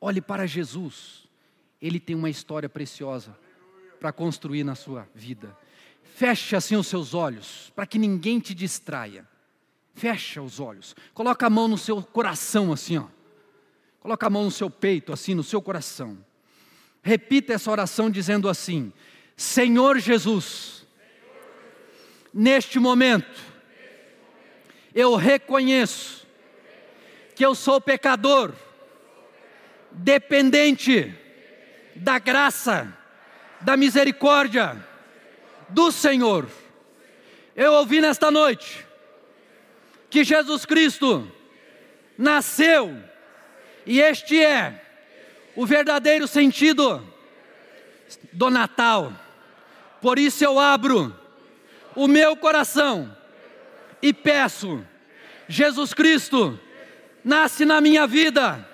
olhe 0.00 0.20
para 0.20 0.46
Jesus. 0.46 1.28
Ele 1.82 1.98
tem 1.98 2.14
uma 2.14 2.30
história 2.30 2.68
preciosa 2.68 3.36
para 3.98 4.12
construir 4.12 4.64
na 4.64 4.74
sua 4.74 5.08
vida. 5.14 5.56
Feche 6.02 6.54
assim 6.54 6.76
os 6.76 6.86
seus 6.86 7.14
olhos, 7.14 7.72
para 7.74 7.86
que 7.86 7.98
ninguém 7.98 8.38
te 8.38 8.54
distraia. 8.54 9.26
Fecha 9.94 10.40
os 10.40 10.60
olhos. 10.60 10.94
Coloca 11.12 11.46
a 11.46 11.50
mão 11.50 11.66
no 11.66 11.76
seu 11.76 12.02
coração 12.02 12.72
assim, 12.72 12.98
ó. 12.98 13.06
Coloca 14.00 14.26
a 14.26 14.30
mão 14.30 14.44
no 14.44 14.50
seu 14.50 14.70
peito 14.70 15.12
assim, 15.12 15.34
no 15.34 15.42
seu 15.42 15.60
coração. 15.60 16.18
Repita 17.02 17.52
essa 17.52 17.70
oração 17.70 18.10
dizendo 18.10 18.48
assim: 18.48 18.92
Senhor 19.36 19.98
Jesus, 19.98 20.79
neste 22.32 22.78
momento, 22.78 23.40
eu 24.94 25.14
reconheço 25.14 26.26
que 27.34 27.44
eu 27.44 27.54
sou 27.54 27.80
pecador, 27.80 28.52
dependente 29.90 31.14
da 31.96 32.18
graça, 32.18 32.96
da 33.60 33.76
misericórdia 33.76 34.84
do 35.68 35.90
Senhor. 35.90 36.48
Eu 37.56 37.72
ouvi 37.74 38.00
nesta 38.00 38.30
noite 38.30 38.86
que 40.08 40.24
Jesus 40.24 40.64
Cristo 40.64 41.30
nasceu, 42.18 42.96
e 43.86 44.00
este 44.00 44.42
é 44.42 44.84
o 45.56 45.64
verdadeiro 45.64 46.26
sentido 46.28 47.06
do 48.32 48.50
Natal. 48.50 49.12
Por 50.00 50.18
isso 50.18 50.44
eu 50.44 50.58
abro 50.58 51.19
o 51.94 52.06
meu 52.06 52.36
coração 52.36 53.14
e 54.02 54.12
peço: 54.12 54.84
Jesus 55.48 55.92
Cristo, 55.92 56.58
nasce 57.24 57.64
na 57.64 57.80
minha 57.80 58.06
vida, 58.06 58.66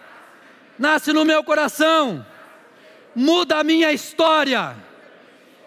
nasce 0.78 1.12
no 1.12 1.24
meu 1.24 1.42
coração, 1.42 2.24
muda 3.14 3.58
a 3.58 3.64
minha 3.64 3.92
história, 3.92 4.76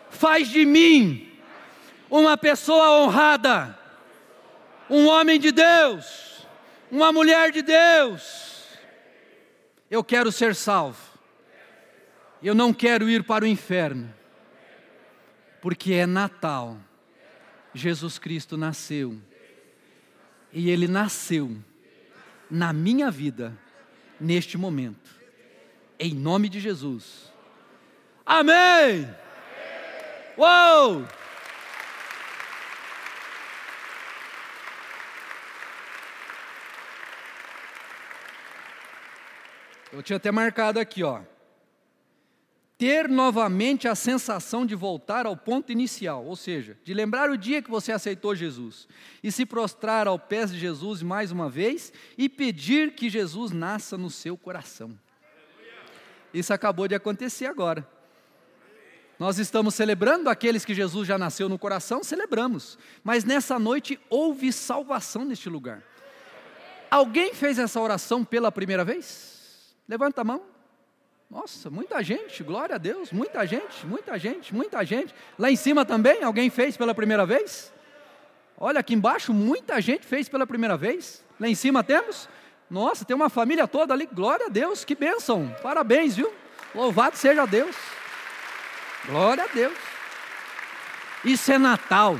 faz 0.10 0.48
de 0.48 0.66
mim 0.66 1.30
uma 2.10 2.38
pessoa 2.38 3.02
honrada, 3.02 3.78
um 4.90 5.08
homem 5.08 5.40
de 5.40 5.52
Deus, 5.52 6.48
uma 6.92 7.12
mulher 7.12 7.52
de 7.52 7.62
Deus. 7.62 8.50
Eu 9.90 10.04
quero 10.04 10.32
ser 10.32 10.54
salvo, 10.54 11.02
eu 12.42 12.54
não 12.54 12.72
quero 12.72 13.10
ir 13.10 13.24
para 13.24 13.44
o 13.44 13.48
inferno, 13.48 14.14
porque 15.62 15.94
é 15.94 16.06
Natal, 16.06 16.78
Jesus 17.74 18.18
Cristo 18.18 18.58
nasceu, 18.58 19.18
e 20.52 20.70
Ele 20.70 20.88
nasceu 20.88 21.56
na 22.50 22.74
minha 22.74 23.12
vida, 23.12 23.58
neste 24.20 24.58
momento, 24.58 25.10
em 26.00 26.14
nome 26.14 26.50
de 26.50 26.60
Jesus. 26.60 27.32
Amém! 28.26 29.08
Uou! 30.38 31.06
Eu 39.92 40.04
tinha 40.04 40.18
até 40.18 40.32
marcado 40.32 40.80
aqui, 40.80 41.04
ó. 41.04 41.22
Ter 42.80 43.10
novamente 43.10 43.90
a 43.90 43.94
sensação 43.94 44.66
de 44.66 44.74
voltar 44.74 45.26
ao 45.26 45.36
ponto 45.36 45.70
inicial, 45.70 46.26
ou 46.26 46.34
seja, 46.38 46.78
de 46.82 46.94
lembrar 46.94 47.30
o 47.30 47.38
dia 47.38 47.62
que 47.62 47.70
você 47.70 47.92
aceitou 47.92 48.34
Jesus 48.34 48.88
e 49.22 49.30
se 49.34 49.46
prostrar 49.46 50.08
aos 50.08 50.22
pés 50.22 50.50
de 50.50 50.58
Jesus 50.58 51.04
mais 51.04 51.30
uma 51.30 51.50
vez 51.50 51.92
e 52.18 52.30
pedir 52.30 52.96
que 52.96 53.10
Jesus 53.10 53.52
nasça 53.52 53.98
no 53.98 54.10
seu 54.10 54.38
coração. 54.38 54.98
Isso 56.34 56.54
acabou 56.54 56.88
de 56.88 56.96
acontecer 56.96 57.48
agora. 57.48 57.86
Nós 59.20 59.38
estamos 59.40 59.76
celebrando 59.76 60.30
aqueles 60.30 60.64
que 60.64 60.74
Jesus 60.74 61.06
já 61.06 61.18
nasceu 61.18 61.50
no 61.50 61.60
coração, 61.60 62.02
celebramos. 62.02 62.80
Mas 63.04 63.26
nessa 63.26 63.60
noite 63.60 64.00
houve 64.10 64.54
salvação 64.54 65.26
neste 65.26 65.50
lugar. 65.50 65.84
Alguém 66.90 67.34
fez 67.34 67.60
essa 67.60 67.82
oração 67.82 68.24
pela 68.24 68.54
primeira 68.54 68.86
vez? 68.86 69.76
Levanta 69.86 70.22
a 70.22 70.24
mão. 70.24 70.59
Nossa, 71.30 71.70
muita 71.70 72.02
gente, 72.02 72.42
glória 72.44 72.74
a 72.74 72.78
Deus, 72.80 73.12
muita 73.12 73.46
gente, 73.46 73.86
muita 73.86 74.18
gente, 74.18 74.52
muita 74.52 74.84
gente. 74.84 75.14
Lá 75.38 75.52
em 75.52 75.56
cima 75.56 75.86
também, 75.86 76.24
alguém 76.24 76.50
fez 76.50 76.76
pela 76.76 76.96
primeira 76.96 77.24
vez? 77.24 77.72
Olha 78.58 78.80
aqui 78.80 78.96
embaixo, 78.96 79.32
muita 79.32 79.80
gente 79.80 80.08
fez 80.08 80.28
pela 80.28 80.48
primeira 80.48 80.76
vez. 80.76 81.24
Lá 81.40 81.48
em 81.48 81.54
cima 81.54 81.84
temos? 81.84 82.28
Nossa, 82.68 83.06
tem 83.06 83.16
uma 83.16 83.30
família 83.30 83.68
toda 83.68 83.94
ali, 83.94 84.08
glória 84.12 84.48
a 84.48 84.50
Deus, 84.50 84.84
que 84.84 84.96
bênção, 84.96 85.56
parabéns, 85.62 86.16
viu? 86.16 86.34
Louvado 86.74 87.16
seja 87.16 87.46
Deus. 87.46 87.76
Glória 89.06 89.44
a 89.44 89.48
Deus. 89.48 89.78
Isso 91.24 91.52
é 91.52 91.60
Natal. 91.60 92.18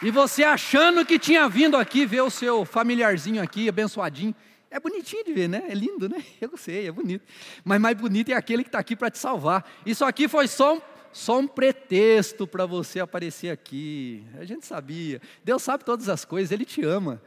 E 0.00 0.10
você 0.10 0.42
achando 0.42 1.04
que 1.04 1.18
tinha 1.18 1.46
vindo 1.50 1.76
aqui 1.76 2.06
ver 2.06 2.22
o 2.22 2.30
seu 2.30 2.64
familiarzinho 2.64 3.42
aqui, 3.42 3.68
abençoadinho. 3.68 4.34
É 4.76 4.80
bonitinho 4.80 5.24
de 5.24 5.32
ver, 5.32 5.48
né? 5.48 5.64
É 5.70 5.74
lindo, 5.74 6.06
né? 6.06 6.22
Eu 6.38 6.54
sei, 6.54 6.88
é 6.88 6.92
bonito. 6.92 7.24
Mas 7.64 7.80
mais 7.80 7.96
bonito 7.96 8.30
é 8.30 8.34
aquele 8.34 8.62
que 8.62 8.68
está 8.68 8.78
aqui 8.78 8.94
para 8.94 9.10
te 9.10 9.16
salvar. 9.16 9.66
Isso 9.86 10.04
aqui 10.04 10.28
foi 10.28 10.46
só 10.46 10.76
um, 10.76 10.82
só 11.14 11.38
um 11.38 11.48
pretexto 11.48 12.46
para 12.46 12.66
você 12.66 13.00
aparecer 13.00 13.48
aqui. 13.48 14.22
A 14.38 14.44
gente 14.44 14.66
sabia. 14.66 15.18
Deus 15.42 15.62
sabe 15.62 15.82
todas 15.82 16.10
as 16.10 16.26
coisas, 16.26 16.52
Ele 16.52 16.66
te 16.66 16.84
ama. 16.84 17.22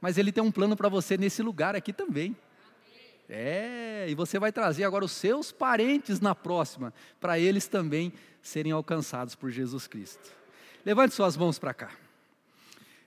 Mas 0.00 0.18
Ele 0.18 0.30
tem 0.30 0.44
um 0.44 0.52
plano 0.52 0.76
para 0.76 0.88
você 0.88 1.16
nesse 1.16 1.42
lugar 1.42 1.74
aqui 1.74 1.92
também. 1.92 2.36
É, 3.28 4.06
e 4.08 4.14
você 4.14 4.38
vai 4.38 4.52
trazer 4.52 4.84
agora 4.84 5.04
os 5.04 5.10
seus 5.10 5.50
parentes 5.50 6.20
na 6.20 6.32
próxima, 6.32 6.94
para 7.18 7.40
eles 7.40 7.66
também 7.66 8.12
serem 8.40 8.70
alcançados 8.70 9.34
por 9.34 9.50
Jesus 9.50 9.88
Cristo. 9.88 10.30
Levante 10.86 11.12
suas 11.12 11.36
mãos 11.36 11.58
para 11.58 11.74
cá. 11.74 11.90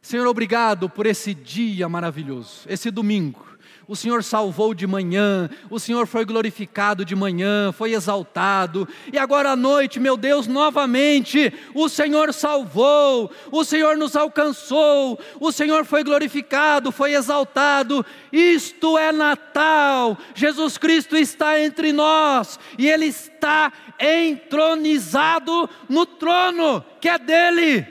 Senhor, 0.01 0.27
obrigado 0.27 0.89
por 0.89 1.05
esse 1.05 1.33
dia 1.33 1.87
maravilhoso, 1.87 2.65
esse 2.67 2.91
domingo 2.91 3.56
o 3.87 3.95
Senhor 3.95 4.21
salvou 4.23 4.73
de 4.73 4.85
manhã, 4.85 5.49
o 5.69 5.79
Senhor 5.79 6.05
foi 6.05 6.25
glorificado 6.25 7.05
de 7.05 7.15
manhã, 7.15 7.71
foi 7.71 7.93
exaltado, 7.93 8.87
e 9.11 9.17
agora 9.17 9.51
à 9.51 9.55
noite, 9.55 9.99
meu 9.99 10.17
Deus, 10.17 10.45
novamente, 10.45 11.53
o 11.73 11.87
Senhor 11.87 12.33
salvou, 12.33 13.31
o 13.49 13.63
Senhor 13.63 13.95
nos 13.95 14.15
alcançou, 14.15 15.17
o 15.39 15.51
Senhor 15.51 15.85
foi 15.85 16.03
glorificado, 16.03 16.91
foi 16.91 17.13
exaltado, 17.13 18.05
isto 18.31 18.97
é 18.97 19.11
Natal, 19.13 20.17
Jesus 20.35 20.77
Cristo 20.77 21.15
está 21.15 21.59
entre 21.59 21.93
nós, 21.93 22.59
e 22.77 22.89
Ele 22.89 23.05
está 23.05 23.71
entronizado 23.99 25.69
no 25.87 26.05
trono 26.05 26.83
que 26.99 27.07
é 27.07 27.17
dele. 27.17 27.87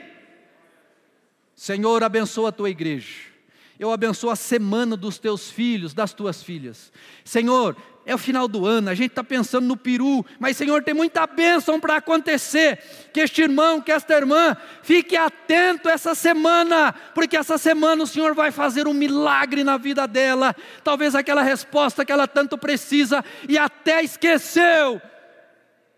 Senhor, 1.55 2.03
abençoa 2.03 2.49
a 2.49 2.51
tua 2.51 2.69
igreja 2.69 3.36
eu 3.79 3.91
abençoo 3.91 4.29
a 4.29 4.35
semana 4.35 4.97
dos 4.97 5.19
teus 5.19 5.51
filhos, 5.51 5.93
das 5.93 6.13
tuas 6.13 6.41
filhas. 6.41 6.91
Senhor, 7.23 7.75
é 8.07 8.15
o 8.15 8.17
final 8.17 8.47
do 8.47 8.65
ano, 8.65 8.89
a 8.89 8.95
gente 8.95 9.11
está 9.11 9.23
pensando 9.23 9.67
no 9.67 9.75
peru, 9.75 10.25
mas 10.39 10.55
Senhor, 10.55 10.81
tem 10.81 10.93
muita 10.93 11.27
bênção 11.27 11.79
para 11.79 11.97
acontecer. 11.97 12.79
Que 13.13 13.19
este 13.19 13.41
irmão, 13.41 13.81
que 13.81 13.91
esta 13.91 14.13
irmã, 14.15 14.55
fique 14.81 15.15
atento 15.15 15.89
essa 15.89 16.15
semana, 16.15 16.93
porque 17.13 17.35
essa 17.35 17.57
semana 17.57 18.03
o 18.03 18.07
Senhor 18.07 18.33
vai 18.33 18.49
fazer 18.49 18.87
um 18.87 18.93
milagre 18.93 19.63
na 19.63 19.77
vida 19.77 20.07
dela. 20.07 20.55
Talvez 20.83 21.13
aquela 21.15 21.43
resposta 21.43 22.05
que 22.05 22.11
ela 22.11 22.27
tanto 22.27 22.57
precisa 22.57 23.23
e 23.47 23.57
até 23.57 24.01
esqueceu, 24.01 25.01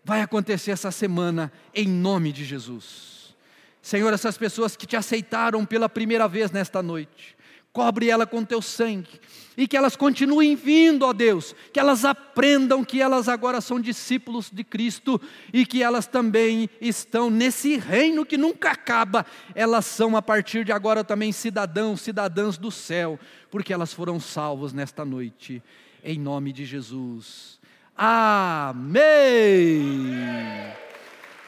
vai 0.04 0.20
acontecer 0.20 0.72
essa 0.72 0.90
semana, 0.90 1.52
em 1.72 1.86
nome 1.86 2.32
de 2.32 2.44
Jesus. 2.44 3.36
Senhor, 3.80 4.12
essas 4.12 4.36
pessoas 4.36 4.76
que 4.76 4.86
te 4.86 4.96
aceitaram 4.96 5.64
pela 5.64 5.88
primeira 5.88 6.28
vez 6.28 6.50
nesta 6.50 6.82
noite, 6.82 7.36
cobre 7.72 8.10
ela 8.10 8.26
com 8.26 8.44
teu 8.44 8.60
sangue, 8.60 9.20
e 9.56 9.68
que 9.68 9.76
elas 9.76 9.94
continuem 9.94 10.56
vindo, 10.56 11.04
ó 11.04 11.12
Deus, 11.12 11.54
que 11.72 11.78
elas 11.78 12.04
aprendam 12.04 12.82
que 12.84 13.00
elas 13.00 13.28
agora 13.28 13.60
são 13.60 13.78
discípulos 13.78 14.50
de 14.50 14.64
Cristo 14.64 15.20
e 15.52 15.66
que 15.66 15.82
elas 15.82 16.06
também 16.06 16.68
estão 16.80 17.30
nesse 17.30 17.76
reino 17.76 18.24
que 18.24 18.38
nunca 18.38 18.70
acaba, 18.70 19.26
elas 19.54 19.84
são 19.86 20.16
a 20.16 20.22
partir 20.22 20.64
de 20.64 20.72
agora 20.72 21.04
também 21.04 21.30
cidadãos, 21.30 22.00
cidadãs 22.00 22.56
do 22.56 22.70
céu, 22.70 23.20
porque 23.50 23.72
elas 23.72 23.92
foram 23.92 24.18
salvos 24.18 24.72
nesta 24.72 25.04
noite, 25.04 25.62
em 26.02 26.18
nome 26.18 26.52
de 26.52 26.64
Jesus. 26.64 27.60
Amém. 27.96 29.00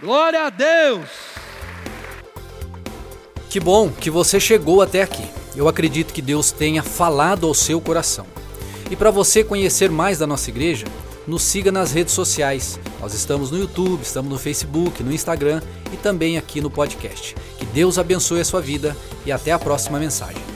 Glória 0.01 0.47
a 0.47 0.51
Deus. 0.51 1.09
Que 3.49 3.59
bom 3.59 3.91
que 3.91 4.11
você 4.11 4.39
chegou 4.39 4.83
até 4.83 5.03
aqui. 5.03 5.42
Eu 5.55 5.69
acredito 5.69 6.13
que 6.13 6.23
Deus 6.23 6.51
tenha 6.51 6.83
falado 6.83 7.47
ao 7.47 7.55
seu 7.55 7.81
coração. 7.81 8.27
E 8.91 8.97
para 8.97 9.11
você 9.11 9.43
conhecer 9.43 9.91
mais 9.91 10.19
da 10.19 10.27
nossa 10.27 10.51
igreja, 10.51 10.87
nos 11.27 11.43
siga 11.43 11.71
nas 11.71 11.93
redes 11.93 12.15
sociais. 12.15 12.79
Nós 13.01 13.15
estamos 13.15 13.51
no 13.51 13.59
YouTube, 13.59 14.03
estamos 14.03 14.31
no 14.31 14.39
Facebook, 14.39 15.03
no 15.03 15.13
Instagram 15.13 15.63
e 15.93 15.97
também 15.97 16.37
aqui 16.37 16.61
no 16.61 16.71
podcast. 16.71 17.35
Que 17.59 17.65
Deus 17.67 17.99
abençoe 17.99 18.41
a 18.41 18.45
sua 18.45 18.61
vida 18.61 18.97
e 19.25 19.33
até 19.33 19.53
a 19.53 19.59
próxima 19.59 19.99
mensagem. 19.99 20.52